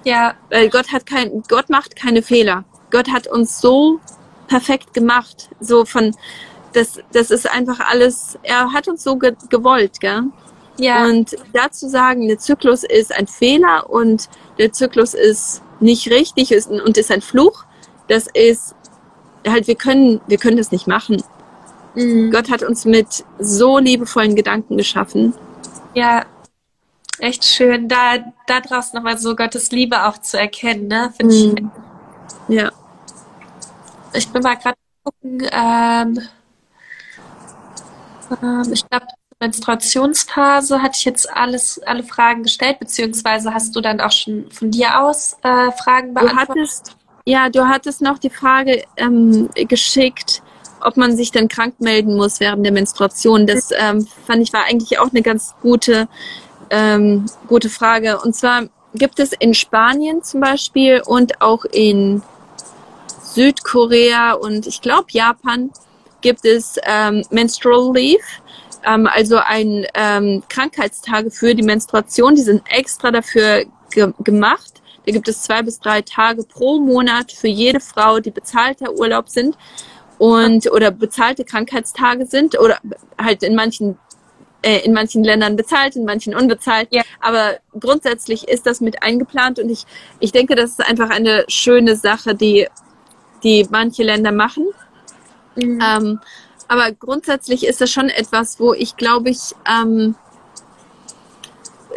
[0.05, 0.35] Ja.
[0.49, 2.63] Weil Gott hat kein, Gott macht keine Fehler.
[2.91, 3.99] Gott hat uns so
[4.47, 5.49] perfekt gemacht.
[5.59, 6.15] So von,
[6.73, 10.23] das, das ist einfach alles, er hat uns so ge gewollt, gell?
[10.77, 11.05] Ja.
[11.05, 16.69] Und dazu sagen, der Zyklus ist ein Fehler und der Zyklus ist nicht richtig ist,
[16.69, 17.65] und ist ein Fluch,
[18.07, 18.75] das ist
[19.47, 21.23] halt, wir können, wir können das nicht machen.
[21.95, 22.31] Mhm.
[22.31, 25.33] Gott hat uns mit so liebevollen Gedanken geschaffen.
[25.93, 26.25] Ja,
[27.19, 31.13] echt schön, da, da draußen nochmal so Gottes Liebe auch zu erkennen, ne?
[31.15, 31.71] Finde mhm.
[32.49, 32.55] ich.
[32.55, 32.71] Ja.
[34.13, 36.19] Ich bin mal gerade gucken, ähm,
[38.41, 39.07] ähm, ich glaube,
[39.39, 44.71] Menstruationsphase hatte ich jetzt alles, alle Fragen gestellt, beziehungsweise hast du dann auch schon von
[44.71, 46.49] dir aus äh, Fragen beantwortet?
[46.49, 50.41] Du hattest, ja, du hattest noch die Frage ähm, geschickt,
[50.79, 53.45] ob man sich dann krank melden muss während der Menstruation.
[53.45, 56.07] Das ähm, fand ich war eigentlich auch eine ganz gute
[56.75, 58.19] ähm, gute Frage.
[58.19, 58.63] Und zwar
[58.93, 62.21] gibt es in Spanien zum Beispiel und auch in
[63.23, 65.71] Südkorea und ich glaube Japan
[66.21, 68.23] gibt es ähm, Menstrual Leave.
[68.85, 74.81] ähm, also ein ähm, Krankheitstage für die Menstruation, die sind extra dafür ge gemacht.
[75.05, 79.29] Da gibt es zwei bis drei Tage pro Monat für jede Frau, die bezahlter Urlaub
[79.29, 79.55] sind
[80.17, 82.79] und oder bezahlte Krankheitstage sind oder
[83.21, 83.97] halt in manchen
[84.65, 86.87] äh, in manchen Ländern bezahlt, in manchen unbezahlt.
[86.89, 87.03] Ja.
[87.21, 89.85] Aber grundsätzlich ist das mit eingeplant und ich,
[90.19, 92.67] ich denke, das ist einfach eine schöne Sache, die,
[93.43, 94.65] die manche Länder machen.
[95.55, 95.79] Mhm.
[95.81, 96.19] Ähm,
[96.67, 99.39] aber grundsätzlich ist das schon etwas, wo ich glaube ich,
[99.69, 100.15] ähm,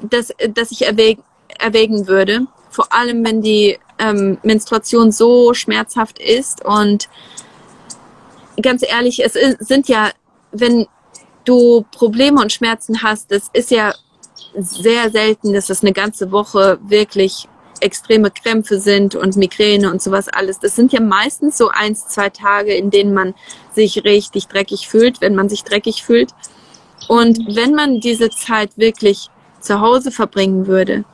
[0.03, 1.21] dass, dass ich erwäg,
[1.59, 2.47] erwägen würde.
[2.71, 7.09] Vor allem, wenn die ähm, Menstruation so schmerzhaft ist und
[8.61, 10.11] ganz ehrlich, es sind ja,
[10.53, 10.87] wenn
[11.49, 13.95] du Probleme und Schmerzen hast, das ist ja
[14.57, 17.49] sehr selten, dass es eine ganze Woche wirklich
[17.81, 20.59] extreme Krämpfe sind und Migräne und sowas alles.
[20.59, 23.35] Das sind ja meistens so eins, zwei Tage, in denen man
[23.73, 26.31] sich richtig dreckig fühlt, wenn man sich dreckig fühlt.
[27.09, 29.31] Und wenn man diese Zeit wirklich
[29.61, 31.05] zu Hause verbringen würde,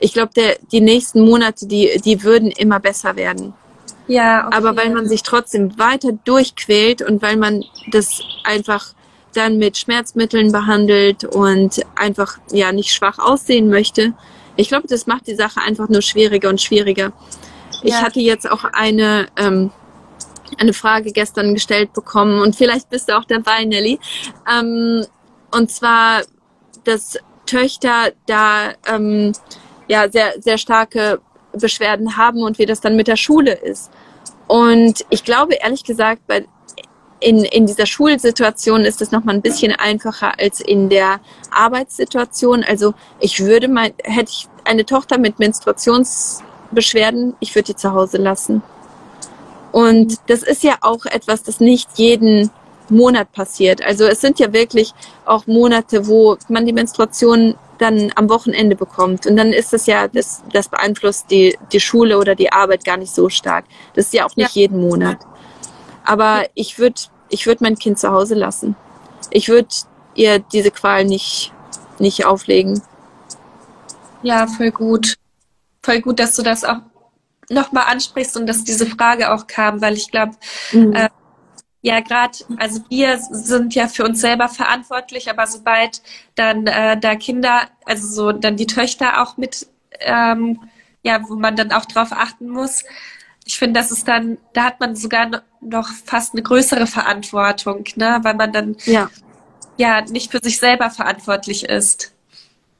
[0.00, 0.32] ich glaube,
[0.72, 3.54] die nächsten Monate, die, die würden immer besser werden.
[4.06, 4.46] Ja.
[4.46, 4.56] Okay.
[4.56, 8.94] Aber weil man sich trotzdem weiter durchquält und weil man das einfach
[9.36, 14.14] dann mit Schmerzmitteln behandelt und einfach ja nicht schwach aussehen möchte.
[14.56, 17.12] Ich glaube, das macht die Sache einfach nur schwieriger und schwieriger.
[17.82, 17.82] Ja.
[17.82, 19.70] Ich hatte jetzt auch eine ähm,
[20.58, 23.98] eine Frage gestern gestellt bekommen und vielleicht bist du auch dabei, Nelly.
[24.50, 25.04] Ähm,
[25.50, 26.22] und zwar,
[26.84, 29.32] dass Töchter da ähm,
[29.88, 31.20] ja sehr sehr starke
[31.52, 33.90] Beschwerden haben und wie das dann mit der Schule ist.
[34.46, 36.46] Und ich glaube ehrlich gesagt, bei
[37.24, 41.20] in, in dieser Schulsituation ist es nochmal ein bisschen einfacher als in der
[41.50, 42.62] Arbeitssituation.
[42.62, 48.18] Also ich würde mal, hätte ich eine Tochter mit Menstruationsbeschwerden, ich würde die zu Hause
[48.18, 48.62] lassen.
[49.72, 52.50] Und das ist ja auch etwas, das nicht jeden
[52.90, 53.82] Monat passiert.
[53.82, 54.92] Also es sind ja wirklich
[55.24, 59.26] auch Monate, wo man die Menstruation dann am Wochenende bekommt.
[59.26, 62.98] Und dann ist das ja, das, das beeinflusst die, die Schule oder die Arbeit gar
[62.98, 63.64] nicht so stark.
[63.94, 64.62] Das ist ja auch nicht ja.
[64.62, 65.16] jeden Monat.
[66.04, 68.76] Aber ich würde ich würde mein Kind zu Hause lassen.
[69.30, 69.68] Ich würde
[70.14, 71.52] ihr diese Qual nicht,
[71.98, 72.82] nicht auflegen.
[74.22, 75.16] Ja, voll gut.
[75.82, 76.78] Voll gut, dass du das auch
[77.50, 80.32] nochmal ansprichst und dass diese Frage auch kam, weil ich glaube,
[80.72, 80.94] mhm.
[80.94, 81.10] äh,
[81.82, 86.00] ja, gerade, also wir sind ja für uns selber verantwortlich, aber sobald
[86.34, 89.66] dann äh, da Kinder, also so dann die Töchter auch mit,
[90.00, 90.60] ähm,
[91.02, 92.84] ja, wo man dann auch drauf achten muss,
[93.44, 98.18] ich finde, das ist dann, da hat man sogar noch fast eine größere Verantwortung, ne?
[98.22, 99.10] weil man dann ja.
[99.76, 102.12] ja nicht für sich selber verantwortlich ist.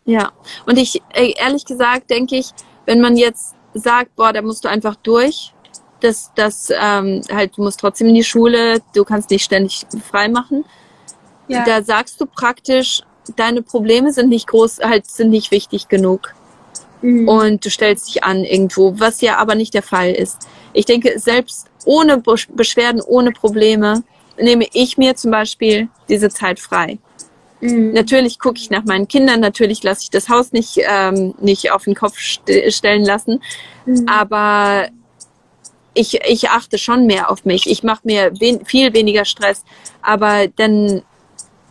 [0.06, 0.32] Ja,
[0.66, 2.50] und ich, ehrlich gesagt, denke ich,
[2.86, 5.52] wenn man jetzt sagt, boah, da musst du einfach durch,
[6.00, 10.28] dass das ähm, halt, du musst trotzdem in die Schule, du kannst nicht ständig frei
[10.28, 10.64] machen.
[11.48, 11.64] Ja.
[11.64, 13.02] Da sagst du praktisch,
[13.36, 16.34] deine Probleme sind nicht groß, halt sind nicht wichtig genug
[17.03, 17.28] mhm.
[17.28, 20.49] und du stellst dich an irgendwo, was ja aber nicht der Fall ist.
[20.72, 24.03] Ich denke, selbst ohne Beschwerden, ohne Probleme,
[24.38, 26.99] nehme ich mir zum Beispiel diese Zeit frei.
[27.61, 27.92] Mhm.
[27.92, 31.84] Natürlich gucke ich nach meinen Kindern, natürlich lasse ich das Haus nicht, ähm, nicht auf
[31.84, 33.40] den Kopf st stellen lassen,
[33.86, 34.07] mhm.
[34.09, 34.88] aber
[35.95, 37.70] ich, ich achte schon mehr auf mich.
[37.70, 39.64] Ich mache mir wen viel weniger Stress,
[40.03, 41.03] aber dann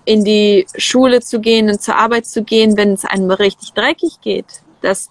[0.06, 4.20] in die Schule zu gehen und zur Arbeit zu gehen, wenn es einem richtig dreckig
[4.22, 5.10] geht, das,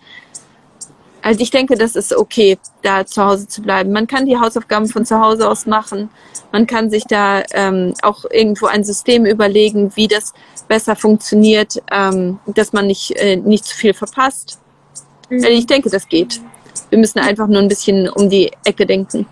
[1.22, 3.92] also ich denke, das ist okay, da zu Hause zu bleiben.
[3.92, 6.10] Man kann die Hausaufgaben von zu Hause aus machen.
[6.50, 10.34] Man kann sich da ähm, auch irgendwo ein System überlegen, wie das
[10.68, 14.58] besser funktioniert, ähm, dass man nicht, äh, nicht zu viel verpasst.
[15.30, 15.36] Mhm.
[15.36, 16.40] Also ich denke, das geht.
[16.90, 19.26] Wir müssen einfach nur ein bisschen um die Ecke denken.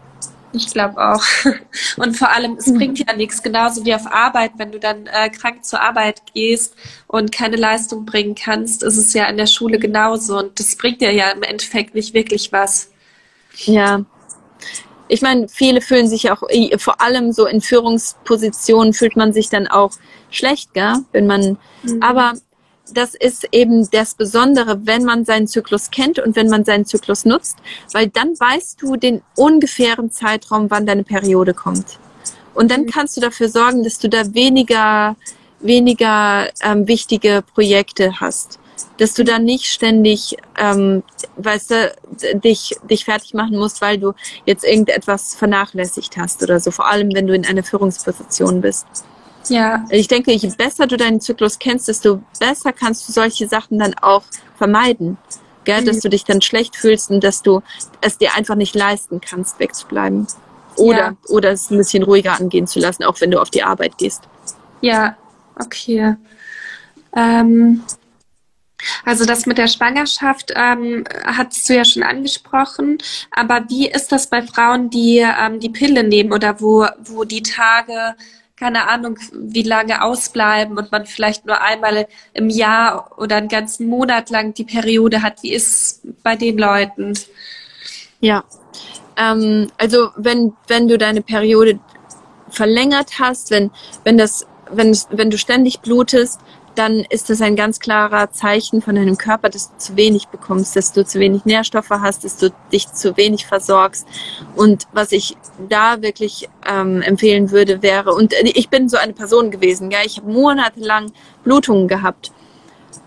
[0.53, 1.23] Ich glaube auch.
[1.97, 5.31] Und vor allem, es bringt ja nichts, genauso wie auf Arbeit, wenn du dann äh,
[5.31, 6.75] krank zur Arbeit gehst
[7.07, 10.39] und keine Leistung bringen kannst, ist es ja in der Schule genauso.
[10.39, 12.91] Und das bringt dir ja im Endeffekt nicht wirklich was.
[13.65, 14.05] Ja.
[15.09, 16.43] Ich meine, viele fühlen sich auch,
[16.79, 19.93] vor allem so in Führungspositionen fühlt man sich dann auch
[20.31, 20.99] schlecht, gell?
[21.13, 22.03] Wenn man, mhm.
[22.03, 22.35] aber
[22.93, 27.25] das ist eben das Besondere, wenn man seinen Zyklus kennt und wenn man seinen Zyklus
[27.25, 27.59] nutzt,
[27.93, 31.99] weil dann weißt du den ungefähren Zeitraum, wann deine Periode kommt.
[32.55, 32.91] Und dann mhm.
[32.91, 35.17] kannst du dafür sorgen, dass du da weniger,
[35.61, 38.59] weniger ähm, wichtige Projekte hast.
[38.97, 41.03] Dass du da nicht ständig, ähm,
[41.37, 41.95] weißt du,
[42.35, 44.13] dich, dich fertig machen musst, weil du
[44.47, 46.71] jetzt irgendetwas vernachlässigt hast oder so.
[46.71, 48.87] Vor allem, wenn du in einer Führungsposition bist.
[49.51, 49.85] Ja.
[49.91, 53.95] Ich denke, je besser du deinen Zyklus kennst, desto besser kannst du solche Sachen dann
[53.95, 54.23] auch
[54.57, 55.19] vermeiden.
[55.65, 55.83] Gell?
[55.83, 55.87] Mhm.
[55.87, 57.61] Dass du dich dann schlecht fühlst und dass du
[58.01, 60.27] es dir einfach nicht leisten kannst, wegzubleiben.
[60.77, 61.17] Oder, ja.
[61.29, 64.23] oder es ein bisschen ruhiger angehen zu lassen, auch wenn du auf die Arbeit gehst.
[64.81, 65.17] Ja,
[65.59, 66.15] okay.
[67.15, 67.83] Ähm,
[69.05, 72.99] also das mit der Schwangerschaft ähm, hattest du ja schon angesprochen.
[73.33, 77.43] Aber wie ist das bei Frauen, die ähm, die Pille nehmen oder wo, wo die
[77.43, 78.15] Tage,
[78.61, 83.89] keine Ahnung, wie lange ausbleiben und man vielleicht nur einmal im Jahr oder einen ganzen
[83.89, 85.43] Monat lang die Periode hat?
[85.43, 87.15] Wie ist es bei den Leuten?
[88.21, 88.45] Ja,
[89.17, 91.81] ähm, also wenn, wenn du deine Periode
[92.51, 93.71] verlängert hast, wenn,
[94.05, 96.39] wenn das, wenn, wenn du ständig blutest,
[96.75, 100.77] dann ist das ein ganz klarer Zeichen von deinem Körper, dass du zu wenig bekommst,
[100.77, 104.07] dass du zu wenig Nährstoffe hast, dass du dich zu wenig versorgst.
[104.55, 105.37] Und was ich
[105.69, 110.19] da wirklich ähm, empfehlen würde, wäre, und ich bin so eine Person gewesen, ja, ich
[110.19, 111.13] habe monatelang
[111.45, 112.33] Blutungen gehabt.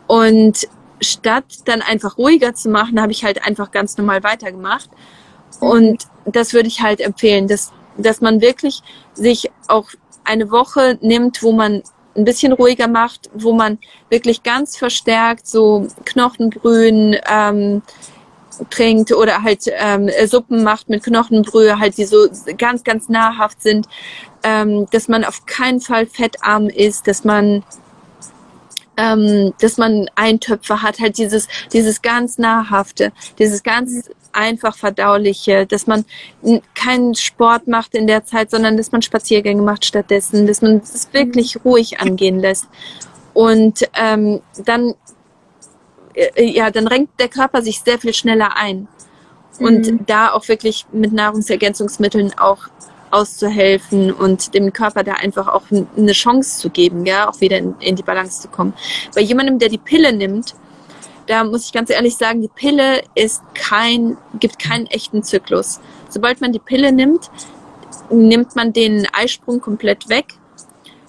[0.07, 0.67] Und
[1.01, 4.89] statt dann einfach ruhiger zu machen, habe ich halt einfach ganz normal weitergemacht.
[5.59, 8.81] Und das würde ich halt empfehlen, dass, dass man wirklich
[9.13, 9.87] sich auch
[10.25, 11.83] eine Woche nimmt, wo man
[12.15, 17.81] ein bisschen ruhiger macht, wo man wirklich ganz verstärkt so Knochenbrühen ähm,
[18.69, 23.87] trinkt oder halt ähm, Suppen macht mit Knochenbrühe, halt die so ganz, ganz nahrhaft sind,
[24.43, 27.63] ähm, dass man auf keinen Fall fettarm ist, dass man
[28.95, 35.87] ähm, dass man Eintöpfe hat, halt dieses, dieses ganz nahrhafte, dieses ganz einfach verdauliche, dass
[35.87, 36.05] man
[36.73, 41.07] keinen Sport macht in der Zeit, sondern dass man Spaziergänge macht stattdessen, dass man es
[41.13, 42.67] wirklich ruhig angehen lässt.
[43.33, 44.93] Und ähm, dann,
[46.13, 48.87] äh, ja, dann renkt der Körper sich sehr viel schneller ein.
[49.59, 50.05] Und mhm.
[50.07, 52.67] da auch wirklich mit Nahrungsergänzungsmitteln auch
[53.11, 57.75] auszuhelfen und dem Körper da einfach auch eine Chance zu geben, ja, auch wieder in,
[57.79, 58.73] in die Balance zu kommen.
[59.13, 60.55] Bei jemandem, der die Pille nimmt,
[61.27, 65.79] da muss ich ganz ehrlich sagen, die Pille ist kein, gibt keinen echten Zyklus.
[66.09, 67.29] Sobald man die Pille nimmt,
[68.09, 70.33] nimmt man den Eisprung komplett weg.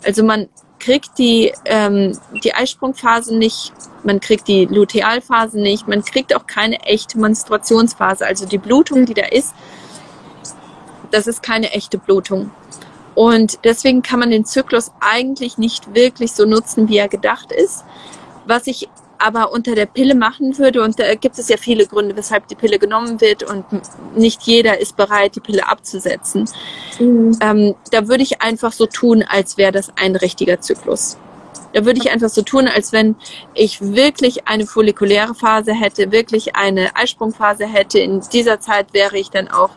[0.04, 0.48] Also man
[0.78, 6.80] kriegt die, ähm, die Eisprungphase nicht, man kriegt die Lutealphase nicht, man kriegt auch keine
[6.80, 8.26] echte Menstruationsphase.
[8.26, 9.54] Also die Blutung, die da ist,
[11.10, 12.50] das ist keine echte Blutung.
[13.14, 17.84] Und deswegen kann man den Zyklus eigentlich nicht wirklich so nutzen, wie er gedacht ist.
[18.46, 18.88] Was ich
[19.24, 20.82] aber unter der Pille machen würde.
[20.82, 23.64] Und da gibt es ja viele Gründe, weshalb die Pille genommen wird und
[24.14, 26.48] nicht jeder ist bereit, die Pille abzusetzen.
[26.98, 27.38] Mhm.
[27.40, 31.16] Ähm, da würde ich einfach so tun, als wäre das ein richtiger Zyklus.
[31.72, 33.16] Da würde ich einfach so tun, als wenn
[33.54, 37.98] ich wirklich eine follikuläre Phase hätte, wirklich eine Eisprungphase hätte.
[37.98, 39.70] In dieser Zeit wäre ich dann auch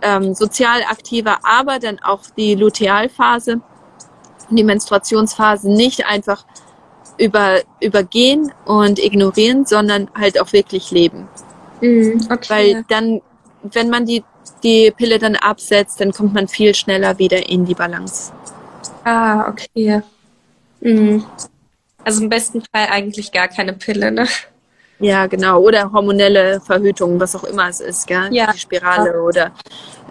[0.00, 3.60] ähm, sozial aktiver, aber dann auch die Lutealphase,
[4.50, 6.44] die Menstruationsphase nicht einfach
[7.18, 11.28] über, übergehen und ignorieren, sondern halt auch wirklich leben.
[11.80, 12.48] Mhm, okay.
[12.48, 13.20] Weil dann,
[13.62, 14.24] wenn man die,
[14.62, 18.32] die Pille dann absetzt, dann kommt man viel schneller wieder in die Balance.
[19.04, 20.02] Ah, okay.
[20.80, 21.24] Mhm.
[22.04, 24.26] Also im besten Fall eigentlich gar keine Pille, ne?
[25.00, 25.60] Ja, genau.
[25.60, 28.28] Oder hormonelle Verhütung, was auch immer es ist, gell?
[28.30, 28.52] Ja.
[28.52, 29.52] Die Spirale oder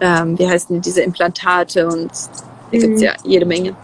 [0.02, 2.80] ähm, wie heißen diese Implantate und da mhm.
[2.80, 3.76] gibt es ja jede Menge.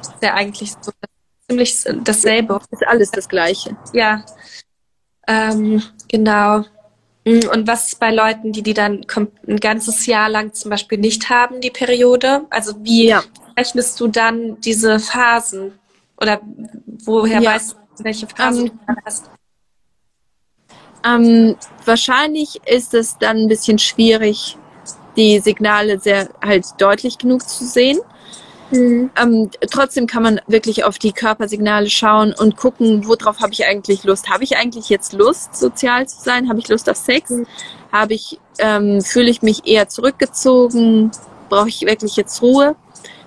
[0.00, 0.92] ist ja eigentlich so
[1.48, 2.60] ziemlich dasselbe.
[2.70, 3.76] Ist alles das Gleiche.
[3.92, 4.24] Ja.
[5.26, 6.64] Ähm, genau.
[7.24, 9.06] Mm, und was ist bei Leuten, die die dann
[9.46, 12.46] ein ganzes Jahr lang zum Beispiel nicht haben, die Periode?
[12.50, 13.22] Also wie ja.
[13.56, 15.78] rechnest du dann diese Phasen?
[16.20, 16.40] Oder
[17.04, 17.54] woher ja.
[17.54, 19.30] weißt du, welche Phasen um, ähm, du hast?
[21.04, 24.56] Ähm, wahrscheinlich ist es dann ein bisschen schwierig,
[25.16, 27.98] die Signale sehr halt deutlich genug zu sehen.
[28.70, 29.10] Mhm.
[29.20, 34.04] Ähm, trotzdem kann man wirklich auf die Körpersignale schauen und gucken, worauf habe ich eigentlich
[34.04, 34.30] Lust.
[34.30, 36.48] Habe ich eigentlich jetzt Lust, sozial zu sein?
[36.48, 37.30] Habe ich Lust auf Sex?
[37.30, 37.46] Mhm.
[37.92, 41.10] Habe ich, ähm, fühle ich mich eher zurückgezogen?
[41.48, 42.76] Brauche ich wirklich jetzt Ruhe?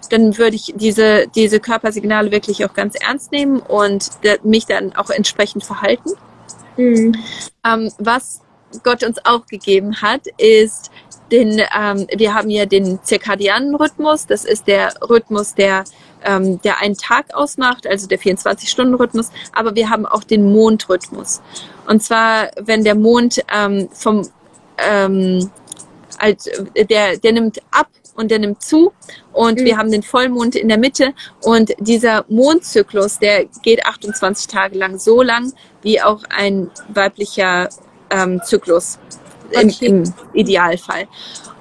[0.09, 4.09] Dann würde ich diese, diese Körpersignale wirklich auch ganz ernst nehmen und
[4.43, 6.11] mich dann auch entsprechend verhalten.
[6.77, 7.15] Mhm.
[7.65, 8.41] Ähm, was
[8.83, 10.91] Gott uns auch gegeben hat, ist
[11.31, 14.25] den, ähm, wir haben ja den zirkadianen Rhythmus.
[14.25, 15.83] Das ist der Rhythmus, der,
[16.23, 19.29] ähm, der einen Tag ausmacht, also der 24-Stunden-Rhythmus.
[19.53, 21.41] Aber wir haben auch den Mondrhythmus.
[21.87, 24.27] Und zwar, wenn der Mond ähm, vom,
[24.77, 25.49] ähm,
[26.19, 28.91] als, der, der nimmt ab und der nimmt zu
[29.31, 29.65] und mhm.
[29.65, 34.97] wir haben den Vollmond in der Mitte und dieser Mondzyklus, der geht 28 Tage lang,
[34.97, 35.53] so lang
[35.83, 37.69] wie auch ein weiblicher
[38.09, 38.97] ähm, Zyklus
[39.51, 41.07] im, im Idealfall.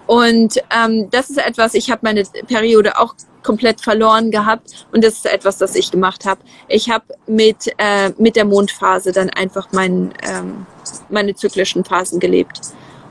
[0.07, 5.15] Und ähm, das ist etwas, ich habe meine Periode auch komplett verloren gehabt und das
[5.15, 6.41] ist etwas, das ich gemacht habe.
[6.69, 10.67] Ich habe mit, äh, mit der Mondphase dann einfach mein, ähm,
[11.09, 12.61] meine zyklischen Phasen gelebt.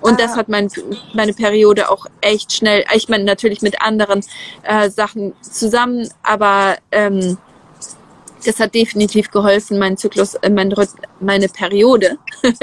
[0.01, 0.17] Und ah.
[0.17, 0.69] das hat mein,
[1.13, 4.23] meine Periode auch echt schnell, ich meine natürlich mit anderen
[4.63, 7.38] äh, Sachen zusammen, aber ähm,
[8.46, 10.74] das hat definitiv geholfen, meinen Zyklus, äh, mein,
[11.20, 12.18] meine Periode,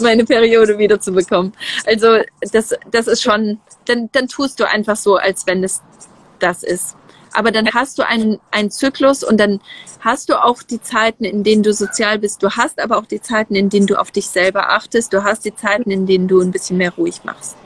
[0.00, 1.52] meine Periode wiederzubekommen.
[1.86, 2.18] Also
[2.52, 5.82] das, das ist schon, dann, dann tust du einfach so, als wenn es
[6.38, 6.96] das ist.
[7.34, 9.60] Aber dann hast du einen, einen Zyklus und dann
[10.00, 12.42] hast du auch die Zeiten, in denen du sozial bist.
[12.42, 15.12] Du hast aber auch die Zeiten, in denen du auf dich selber achtest.
[15.12, 17.56] Du hast die Zeiten, in denen du ein bisschen mehr ruhig machst.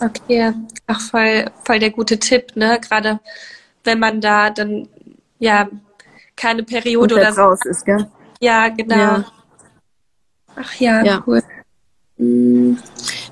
[0.00, 0.52] Okay,
[0.86, 2.78] ach voll, voll der gute Tipp, ne?
[2.80, 3.20] Gerade
[3.84, 4.88] wenn man da dann
[5.38, 5.68] ja
[6.36, 8.06] keine Periode oder so raus ist, gell?
[8.40, 8.94] Ja, genau.
[8.94, 9.24] Ja.
[10.56, 11.42] Ach ja, ja, cool.
[12.18, 12.76] Mm.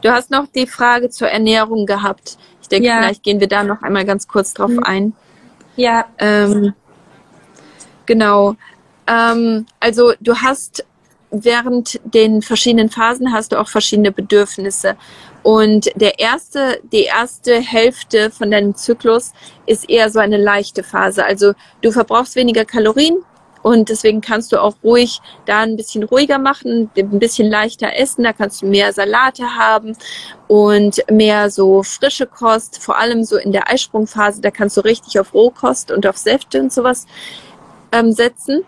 [0.03, 2.37] Du hast noch die Frage zur Ernährung gehabt.
[2.61, 2.99] Ich denke, ja.
[2.99, 4.83] vielleicht gehen wir da noch einmal ganz kurz drauf mhm.
[4.83, 5.13] ein.
[5.77, 6.07] Ja.
[6.19, 6.75] Ähm,
[8.07, 8.57] genau.
[9.07, 10.85] Ähm, also du hast
[11.31, 14.97] während den verschiedenen Phasen hast du auch verschiedene Bedürfnisse.
[15.45, 19.33] Und der erste, die erste Hälfte von deinem Zyklus
[19.67, 21.25] ist eher so eine leichte Phase.
[21.25, 23.19] Also du verbrauchst weniger Kalorien
[23.63, 28.25] und deswegen kannst du auch ruhig da ein bisschen ruhiger machen, ein bisschen leichter essen.
[28.25, 29.97] Da kannst du mehr Salate haben
[30.49, 34.41] und mehr so frische Kost, vor allem so in der Eisprungphase.
[34.41, 37.07] Da kannst du richtig auf Rohkost und auf Säfte und sowas
[37.93, 38.65] ähm, setzen.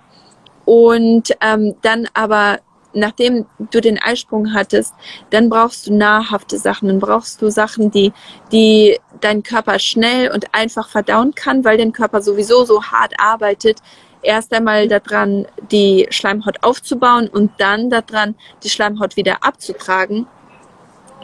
[0.66, 2.60] Und ähm, dann aber
[2.92, 4.94] nachdem du den Eisprung hattest,
[5.30, 6.88] dann brauchst du nahrhafte Sachen.
[6.88, 8.12] Dann brauchst du Sachen, die,
[8.52, 13.78] die dein Körper schnell und einfach verdauen kann, weil dein Körper sowieso so hart arbeitet.
[14.22, 20.26] Erst einmal daran, die Schleimhaut aufzubauen und dann daran, die Schleimhaut wieder abzutragen.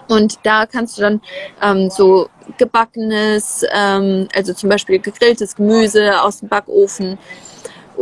[0.09, 1.21] Und da kannst du dann
[1.63, 7.19] ähm, so gebackenes, ähm, also zum Beispiel gegrilltes Gemüse aus dem Backofen,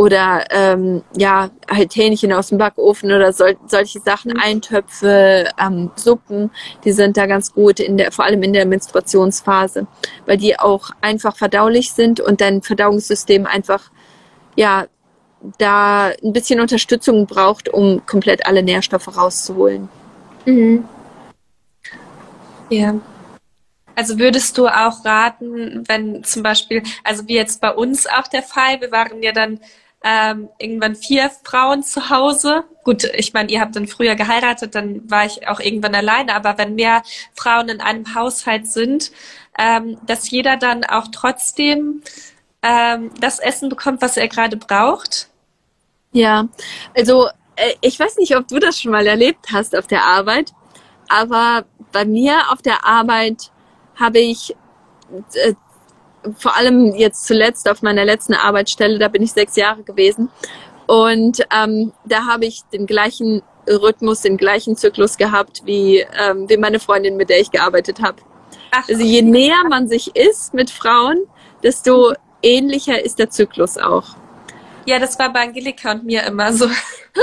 [0.01, 4.41] oder ähm, ja, halt Hähnchen aus dem Backofen oder sol solche Sachen, mhm.
[4.41, 6.51] Eintöpfe, ähm, Suppen,
[6.85, 9.87] die sind da ganz gut, in der, vor allem in der Menstruationsphase,
[10.25, 13.91] weil die auch einfach verdaulich sind und dein Verdauungssystem einfach
[14.57, 14.87] ja
[15.59, 19.91] da ein bisschen Unterstützung braucht, um komplett alle Nährstoffe rauszuholen.
[20.47, 20.89] Mhm.
[22.71, 22.95] Ja.
[23.97, 28.43] Also würdest du auch raten, wenn zum Beispiel, also wie jetzt bei uns auch der
[28.43, 29.61] Fall, wir waren ja dann
[30.03, 32.65] ähm, irgendwann vier Frauen zu Hause.
[32.85, 36.57] Gut, ich meine, ihr habt dann früher geheiratet, dann war ich auch irgendwann alleine, aber
[36.57, 37.03] wenn mehr
[37.35, 39.13] Frauen in einem Haushalt sind,
[39.59, 42.03] ähm, dass jeder dann auch trotzdem
[42.63, 45.29] ähm, das Essen bekommt, was er gerade braucht?
[46.13, 46.49] Ja,
[46.97, 50.53] also äh, ich weiß nicht, ob du das schon mal erlebt hast auf der Arbeit,
[51.09, 53.51] aber bei mir auf der Arbeit
[53.97, 54.57] habe ich
[55.35, 55.55] äh,
[56.39, 60.31] vor allem jetzt zuletzt auf meiner letzten Arbeitsstelle, da bin ich sechs Jahre gewesen.
[60.87, 66.57] Und ähm, da habe ich den gleichen Rhythmus, den gleichen Zyklus gehabt wie, ähm, wie
[66.57, 68.17] meine Freundin, mit der ich gearbeitet habe.
[68.89, 71.25] Also je näher man sich ist mit Frauen,
[71.63, 72.13] desto
[72.43, 74.05] ähnlicher ist der Zyklus auch.
[74.87, 76.69] Ja, das war bei Angelika und mir immer so.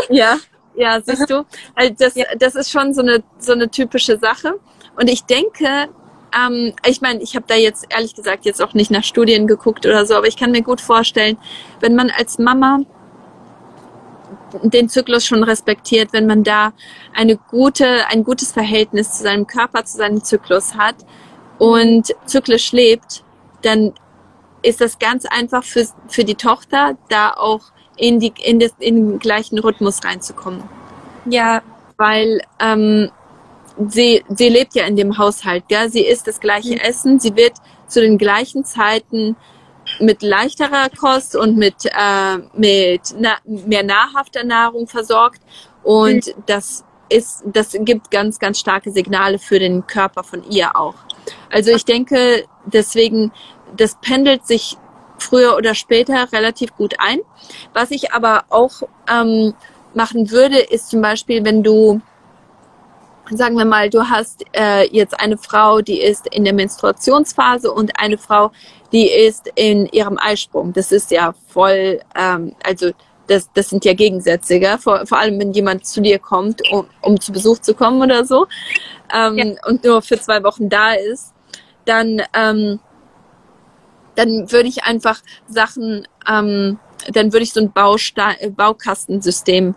[0.09, 0.37] Ja,
[0.75, 1.45] ja, siehst du.
[1.73, 4.59] Also das, das ist schon so eine, so eine typische Sache.
[4.97, 5.89] Und ich denke,
[6.35, 9.85] ähm, ich meine, ich habe da jetzt ehrlich gesagt jetzt auch nicht nach Studien geguckt
[9.85, 11.37] oder so, aber ich kann mir gut vorstellen,
[11.79, 12.79] wenn man als Mama
[14.63, 16.73] den Zyklus schon respektiert, wenn man da
[17.13, 20.95] eine gute, ein gutes Verhältnis zu seinem Körper, zu seinem Zyklus hat
[21.57, 23.23] und zyklisch lebt,
[23.61, 23.93] dann
[24.61, 27.61] ist das ganz einfach für, für die Tochter, da auch
[27.95, 30.63] in, die, in, das, in den gleichen Rhythmus reinzukommen.
[31.25, 31.61] Ja.
[31.97, 33.09] Weil ähm,
[33.87, 35.89] sie, sie lebt ja in dem Haushalt, gell?
[35.89, 36.79] sie isst das gleiche mhm.
[36.79, 37.53] Essen, sie wird
[37.87, 39.35] zu den gleichen Zeiten
[39.99, 45.41] mit leichterer Kost und mit, äh, mit na, mehr nahrhafter Nahrung versorgt
[45.83, 46.43] und mhm.
[46.45, 50.95] das ist, das gibt ganz, ganz starke Signale für den Körper von ihr auch.
[51.49, 53.31] Also ich denke, deswegen,
[53.75, 54.77] das pendelt sich
[55.17, 57.19] früher oder später relativ gut ein.
[57.73, 59.53] Was ich aber auch ähm,
[59.93, 62.01] machen würde, ist zum Beispiel, wenn du
[63.31, 67.99] sagen wir mal, du hast äh, jetzt eine Frau, die ist in der Menstruationsphase und
[67.99, 68.51] eine Frau,
[68.91, 70.73] die ist in ihrem Eisprung.
[70.73, 72.91] Das ist ja voll, ähm, also
[73.27, 74.77] das, das sind ja Gegensätze, gell?
[74.77, 78.25] Vor, vor allem wenn jemand zu dir kommt, um, um zu Besuch zu kommen oder
[78.25, 78.47] so
[79.13, 79.45] ähm, ja.
[79.65, 81.33] und nur für zwei Wochen da ist,
[81.85, 82.79] dann, ähm,
[84.15, 86.79] dann würde ich einfach Sachen, ähm,
[87.11, 89.75] dann würde ich so ein Baustein, Baukastensystem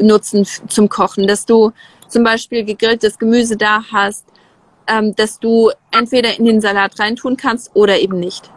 [0.00, 1.72] nutzen zum Kochen, dass du
[2.08, 4.26] zum Beispiel gegrilltes Gemüse da hast,
[4.86, 8.50] ähm, dass du entweder in den Salat reintun kannst oder eben nicht.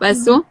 [0.00, 0.30] Weißt mhm.
[0.30, 0.44] du?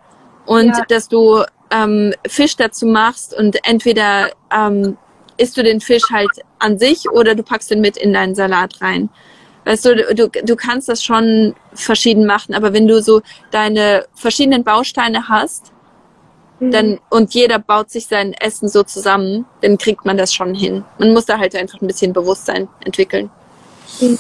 [0.46, 0.84] Und ja.
[0.88, 4.98] dass du ähm, Fisch dazu machst und entweder ähm,
[5.38, 6.30] isst du den Fisch halt
[6.60, 9.10] an sich oder du packst ihn mit in deinen Salat rein.
[9.66, 13.22] Weißt du, du, du kannst das schon verschieden machen, aber wenn du so
[13.52, 15.72] deine verschiedenen Bausteine hast.
[16.70, 20.84] Dann und jeder baut sich sein Essen so zusammen, dann kriegt man das schon hin.
[21.00, 23.32] Man muss da halt einfach ein bisschen Bewusstsein entwickeln.
[24.00, 24.20] Mhm.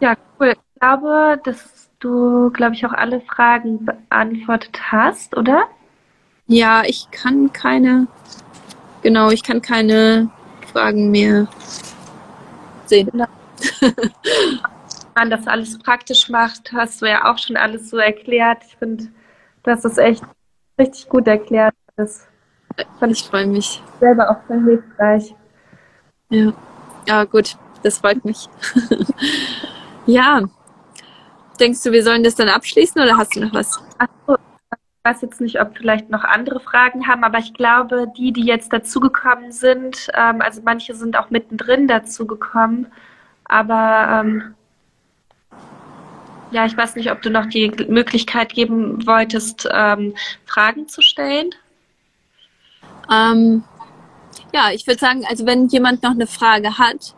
[0.00, 0.54] Ja, cool.
[0.56, 5.64] Ich glaube, dass du, glaube ich, auch alle Fragen beantwortet hast, oder?
[6.46, 8.06] Ja, ich kann keine,
[9.02, 10.30] genau, ich kann keine
[10.72, 11.48] Fragen mehr
[12.86, 13.08] sehen.
[13.10, 13.26] Genau.
[15.14, 18.62] man das alles praktisch macht, hast du ja auch schon alles so erklärt.
[18.66, 19.08] Ich finde,
[19.62, 20.24] das ist echt
[20.78, 21.74] richtig gut erklärt.
[21.96, 22.28] Das
[22.98, 23.82] fand ich freue mich.
[24.00, 25.34] Selber auch sehr hilfreich.
[26.30, 26.52] Ja.
[27.06, 28.48] ja, gut, das freut mich.
[30.06, 30.42] ja.
[31.60, 33.78] Denkst du, wir sollen das dann abschließen oder hast du noch was?
[33.98, 38.32] Achso, ich weiß jetzt nicht, ob vielleicht noch andere Fragen haben, aber ich glaube, die,
[38.32, 42.86] die jetzt dazugekommen sind, ähm, also manche sind auch mittendrin dazugekommen,
[43.44, 44.54] aber ähm,
[46.52, 50.14] ja, ich weiß nicht, ob du noch die Möglichkeit geben wolltest, ähm,
[50.46, 51.50] Fragen zu stellen.
[53.10, 53.64] Ähm,
[54.52, 57.14] ja, ich würde sagen, also wenn jemand noch eine Frage hat,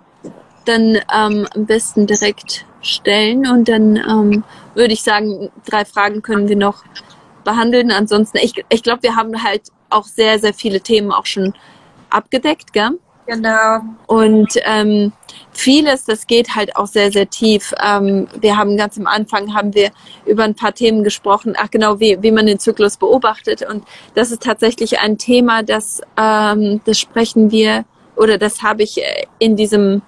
[0.65, 6.49] dann ähm, am besten direkt stellen und dann ähm, würde ich sagen, drei Fragen können
[6.49, 6.85] wir noch
[7.45, 7.91] behandeln.
[7.91, 11.55] Ansonsten, ich, ich glaube, wir haben halt auch sehr, sehr viele Themen auch schon
[12.11, 12.99] abgedeckt, gell?
[13.27, 13.81] Genau.
[14.07, 15.13] Und ähm,
[15.53, 17.73] vieles, das geht halt auch sehr, sehr tief.
[17.83, 19.91] Ähm, wir haben ganz am Anfang haben wir
[20.27, 23.63] über ein paar Themen gesprochen, ach genau, wie, wie man den Zyklus beobachtet.
[23.63, 27.85] Und das ist tatsächlich ein Thema, das, ähm, das sprechen wir
[28.17, 30.03] oder das habe ich äh, in diesem,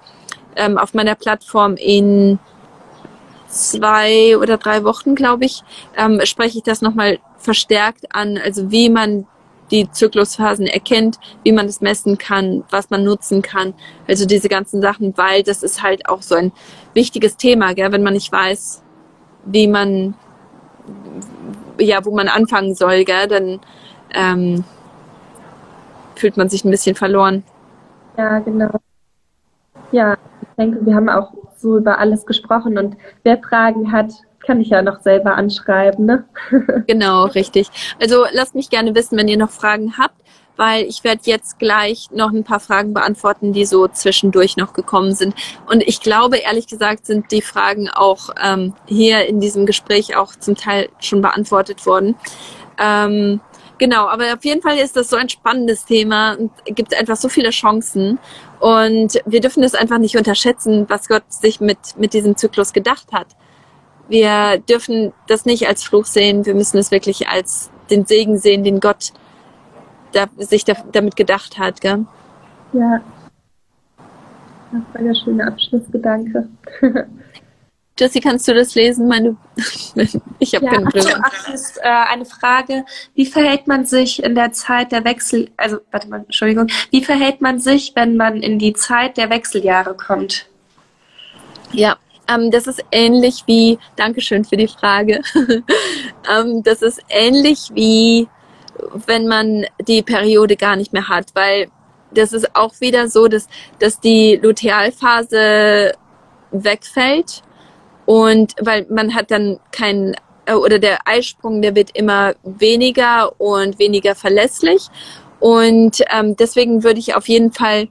[0.55, 2.37] ähm, auf meiner Plattform in
[3.47, 5.63] zwei oder drei Wochen, glaube ich,
[5.95, 9.25] ähm, spreche ich das nochmal verstärkt an, also wie man
[9.71, 13.73] die Zyklusphasen erkennt, wie man es messen kann, was man nutzen kann.
[14.07, 16.51] Also diese ganzen Sachen, weil das ist halt auch so ein
[16.93, 17.91] wichtiges Thema, gell?
[17.91, 18.81] wenn man nicht weiß,
[19.45, 20.15] wie man,
[21.79, 23.27] ja, wo man anfangen soll, gell?
[23.27, 23.59] dann
[24.13, 24.63] ähm,
[26.15, 27.43] fühlt man sich ein bisschen verloren.
[28.17, 28.71] Ja, genau.
[29.91, 34.11] Ja, ich denke, wir haben auch so über alles gesprochen und wer Fragen hat,
[34.47, 36.23] kann ich ja noch selber anschreiben, ne?
[36.87, 37.67] genau, richtig.
[38.01, 40.15] Also lasst mich gerne wissen, wenn ihr noch Fragen habt,
[40.55, 45.13] weil ich werde jetzt gleich noch ein paar Fragen beantworten, die so zwischendurch noch gekommen
[45.13, 45.35] sind.
[45.69, 50.33] Und ich glaube, ehrlich gesagt, sind die Fragen auch ähm, hier in diesem Gespräch auch
[50.33, 52.15] zum Teil schon beantwortet worden.
[52.79, 53.41] Ähm,
[53.79, 57.29] Genau, aber auf jeden Fall ist das so ein spannendes Thema und gibt einfach so
[57.29, 58.17] viele Chancen.
[58.59, 63.11] Und wir dürfen es einfach nicht unterschätzen, was Gott sich mit, mit diesem Zyklus gedacht
[63.11, 63.27] hat
[64.07, 68.63] wir dürfen das nicht als Fluch sehen, wir müssen es wirklich als den Segen sehen,
[68.63, 69.13] den Gott
[70.11, 71.81] da, sich da, damit gedacht hat.
[71.81, 72.05] Gell?
[72.73, 73.01] Ja,
[74.71, 76.47] das war der schöne Abschlussgedanke.
[77.99, 79.07] Jessie, kannst du das lesen?
[79.07, 79.37] Meine,
[80.39, 80.91] ich habe ja, keine.
[80.95, 82.85] Ach, ach, ist äh, eine Frage.
[83.15, 87.41] Wie verhält man sich in der Zeit der Wechsel, also warte mal, Entschuldigung, wie verhält
[87.41, 90.47] man sich, wenn man in die Zeit der Wechseljahre kommt?
[91.71, 91.97] Ja,
[92.27, 95.21] ähm, das ist ähnlich wie, Dankeschön für die Frage,
[96.31, 98.27] ähm, das ist ähnlich wie,
[99.05, 101.69] wenn man die Periode gar nicht mehr hat, weil
[102.11, 103.47] das ist auch wieder so, dass,
[103.79, 105.93] dass die Lutealphase
[106.51, 107.43] wegfällt
[108.05, 110.15] und weil man hat dann keinen
[110.45, 114.87] äh, oder der Eisprung, der wird immer weniger und weniger verlässlich.
[115.39, 117.89] Und ähm, deswegen würde ich auf jeden Fall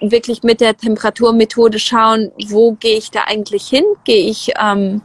[0.00, 3.84] wirklich mit der Temperaturmethode schauen, wo gehe ich da eigentlich hin?
[4.04, 5.02] Gehe ich, ähm,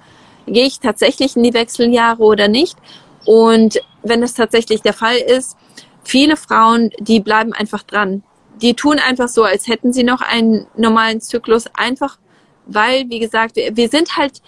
[0.47, 2.77] gehe ich tatsächlich in die Wechseljahre oder nicht?
[3.25, 5.55] Und wenn das tatsächlich der Fall ist,
[6.03, 8.23] viele Frauen, die bleiben einfach dran.
[8.61, 12.17] Die tun einfach so, als hätten sie noch einen normalen Zyklus, einfach
[12.65, 14.41] weil, wie gesagt, wir, wir sind halt,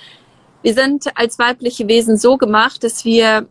[0.62, 3.48] wir sind als weibliche Wesen so gemacht, dass wir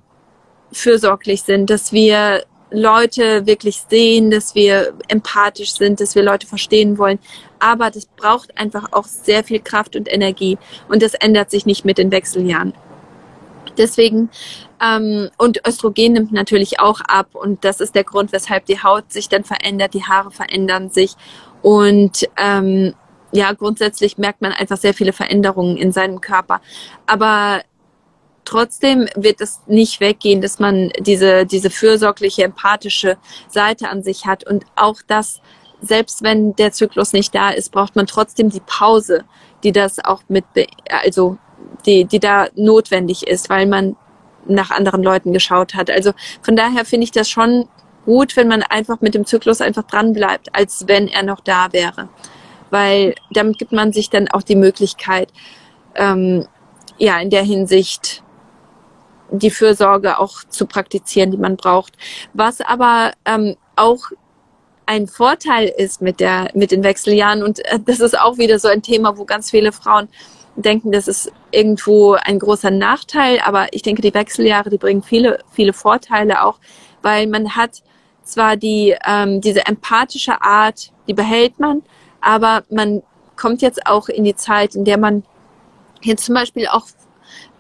[0.73, 6.99] fürsorglich sind, dass wir Leute wirklich sehen, dass wir empathisch sind, dass wir Leute verstehen
[6.99, 7.19] wollen.
[7.59, 10.59] Aber das braucht einfach auch sehr viel Kraft und Energie.
[10.89, 12.75] Und das ändert sich nicht mit den Wechseljahren.
[13.79, 14.31] Deswegen,
[14.83, 17.35] ähm, und Östrogen nimmt natürlich auch ab.
[17.35, 21.15] Und das ist der Grund, weshalb die Haut sich dann verändert, die Haare verändern sich.
[21.63, 22.95] Und ähm,
[23.33, 26.61] ja, grundsätzlich merkt man einfach sehr viele Veränderungen in seinem Körper.
[27.07, 27.63] Aber
[28.45, 33.17] Trotzdem wird es nicht weggehen, dass man diese, diese fürsorgliche, empathische
[33.49, 34.45] Seite an sich hat.
[34.47, 35.41] Und auch das,
[35.81, 39.25] selbst wenn der Zyklus nicht da ist, braucht man trotzdem die Pause,
[39.63, 40.45] die das auch mit,
[40.89, 41.39] also,
[41.87, 43.97] die, die da notwendig ist, weil man
[44.47, 45.91] nach anderen Leuten geschaut hat.
[45.91, 46.13] Also
[46.43, 47.69] von daher finde ich das schon
[48.05, 51.73] gut, wenn man einfach mit dem Zyklus einfach dran bleibt, als wenn er noch da
[51.73, 52.09] wäre.
[52.71, 55.29] Weil damit gibt man sich dann auch die Möglichkeit,
[55.95, 56.47] ähm,
[56.99, 58.22] ja, in der Hinsicht
[59.33, 61.95] die Fürsorge auch zu praktizieren, die man braucht.
[62.35, 64.11] Was aber ähm, auch
[64.87, 68.69] ein Vorteil ist mit der mit den Wechseljahren und äh, das ist auch wieder so
[68.69, 70.09] ein Thema, wo ganz viele Frauen
[70.57, 75.39] denken, das ist irgendwo ein großer Nachteil, aber ich denke, die Wechseljahre, die bringen viele
[75.51, 76.59] viele Vorteile auch,
[77.01, 77.83] weil man hat
[78.23, 81.83] zwar die ähm, diese empathische Art, die behält man,
[82.21, 83.03] aber man
[83.37, 85.25] kommt jetzt auch in die Zeit, in der man
[86.03, 86.87] jetzt zum Beispiel auch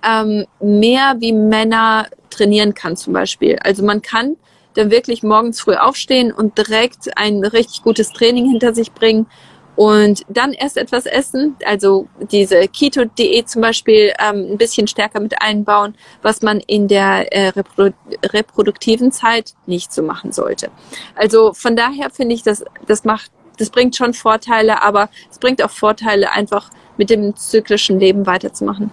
[0.06, 3.58] ähm, mehr wie Männer trainieren kann zum Beispiel.
[3.62, 4.36] Also man kann
[4.74, 9.26] dann wirklich morgens früh aufstehen und direkt ein richtig gutes Training hinter sich bringen
[9.74, 15.40] und dann erst etwas essen, also diese Keto-Diät zum Beispiel ähm, ein bisschen stärker mit
[15.40, 20.70] einbauen, was man in der äh, reprodu reproduktiven Zeit nicht so machen sollte.
[21.14, 25.62] Also von daher finde ich, dass das macht, das bringt schon Vorteile, aber es bringt
[25.62, 26.68] auch Vorteile, einfach
[26.98, 28.90] mit dem zyklischen Leben weiterzumachen.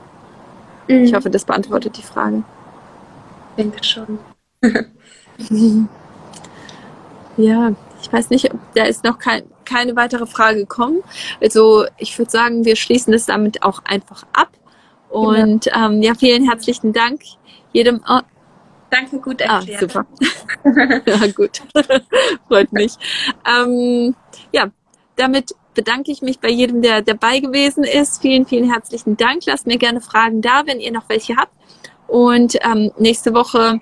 [0.89, 1.03] Mhm.
[1.03, 2.43] Ich hoffe, das beantwortet die Frage.
[3.51, 4.19] Ich denke schon.
[7.37, 7.71] ja,
[8.01, 11.01] ich weiß nicht, da ist noch kein, keine weitere Frage gekommen.
[11.41, 14.49] Also ich würde sagen, wir schließen das damit auch einfach ab.
[15.09, 17.21] Und ja, ähm, ja vielen herzlichen Dank
[17.71, 18.01] jedem.
[18.07, 18.19] Oh,
[18.89, 19.95] Danke, gut ah, erklärt.
[19.95, 20.05] Ah,
[20.65, 21.01] super.
[21.05, 21.61] ja, gut.
[22.47, 22.93] Freut mich.
[23.45, 24.15] Ähm,
[24.51, 24.71] ja,
[25.15, 28.21] damit bedanke ich mich bei jedem, der dabei gewesen ist.
[28.21, 29.45] Vielen, vielen herzlichen Dank.
[29.45, 31.53] Lasst mir gerne Fragen da, wenn ihr noch welche habt.
[32.05, 33.79] Und ähm, nächste Woche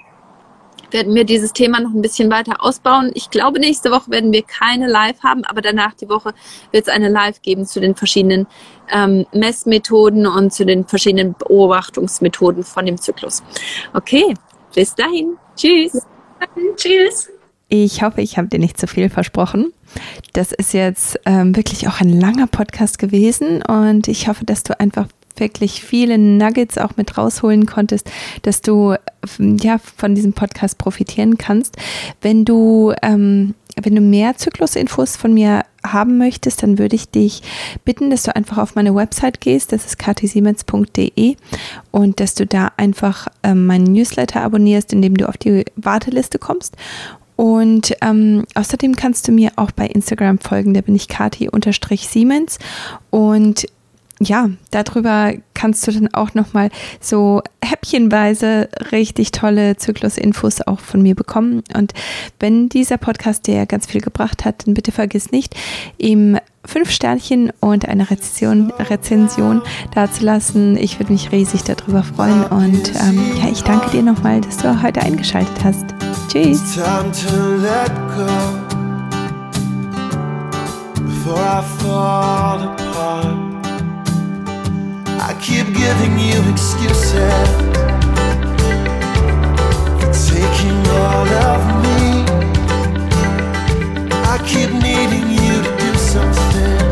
[0.92, 3.10] werden wir dieses Thema noch ein bisschen weiter ausbauen.
[3.16, 6.36] Ich glaube, nächste Woche werden wir keine Live haben, aber danach die Woche
[6.72, 8.46] wird es eine Live geben zu den verschiedenen
[8.92, 13.42] ähm, Messmethoden und zu den verschiedenen Beobachtungsmethoden von dem Zyklus.
[13.96, 14.36] Okay,
[14.76, 15.36] bis dahin.
[15.56, 16.00] Tschüss.
[16.76, 17.30] Tschüss.
[17.70, 19.74] Ich hoffe, ich habe dir nicht zu viel versprochen.
[20.34, 24.80] Das ist jetzt ähm, wirklich auch ein langer Podcast gewesen und ich hoffe, dass du
[24.80, 28.10] einfach wirklich viele Nuggets auch mit rausholen konntest,
[28.42, 28.96] dass du
[29.40, 31.78] ja von diesem Podcast profitieren kannst.
[32.22, 37.44] Wenn du ähm, wenn du mehr Zyklusinfos von mir haben möchtest, dann würde ich dich
[37.86, 41.36] bitten, dass du einfach auf meine Website gehst, das ist ktsiemens.de
[41.92, 46.76] und dass du da einfach ähm, meinen Newsletter abonnierst, indem du auf die Warteliste kommst.
[47.38, 52.58] Und ähm, außerdem kannst du mir auch bei Instagram folgen, da bin ich kati-siemens
[53.12, 53.68] und
[54.20, 56.70] ja, darüber kannst du dann auch nochmal
[57.00, 61.64] so häppchenweise richtig tolle Zyklusinfos auch von mir bekommen.
[61.76, 61.94] Und
[62.40, 65.56] wenn dieser Podcast dir ganz viel gebracht hat, dann bitte vergiss nicht,
[65.98, 69.62] ihm fünf Sternchen und eine Rezension, Rezension
[69.94, 70.78] dazulassen.
[70.78, 72.44] Ich würde mich riesig darüber freuen.
[72.46, 75.97] Und ähm, ja, ich danke dir nochmal, dass du heute eingeschaltet hast.
[76.28, 76.76] Tschüss.
[76.76, 78.34] Time to let go
[81.06, 83.38] before I fall apart
[85.30, 87.48] I keep giving you excuses
[90.00, 92.26] for taking all of me.
[94.12, 96.87] I keep needing you to do something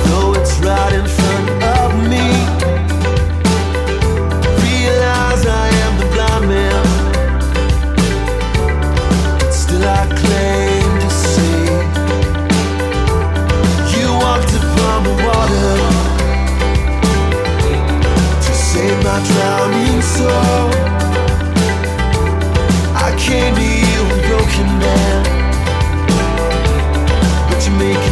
[0.06, 1.48] though it's right in front
[1.78, 2.26] of me.
[4.64, 6.84] Realize I am the blind man,
[9.52, 11.64] still I claim to see.
[13.94, 15.74] You walked upon the water
[18.44, 20.70] to save my drowning soul.
[22.96, 23.56] I came
[27.78, 28.07] make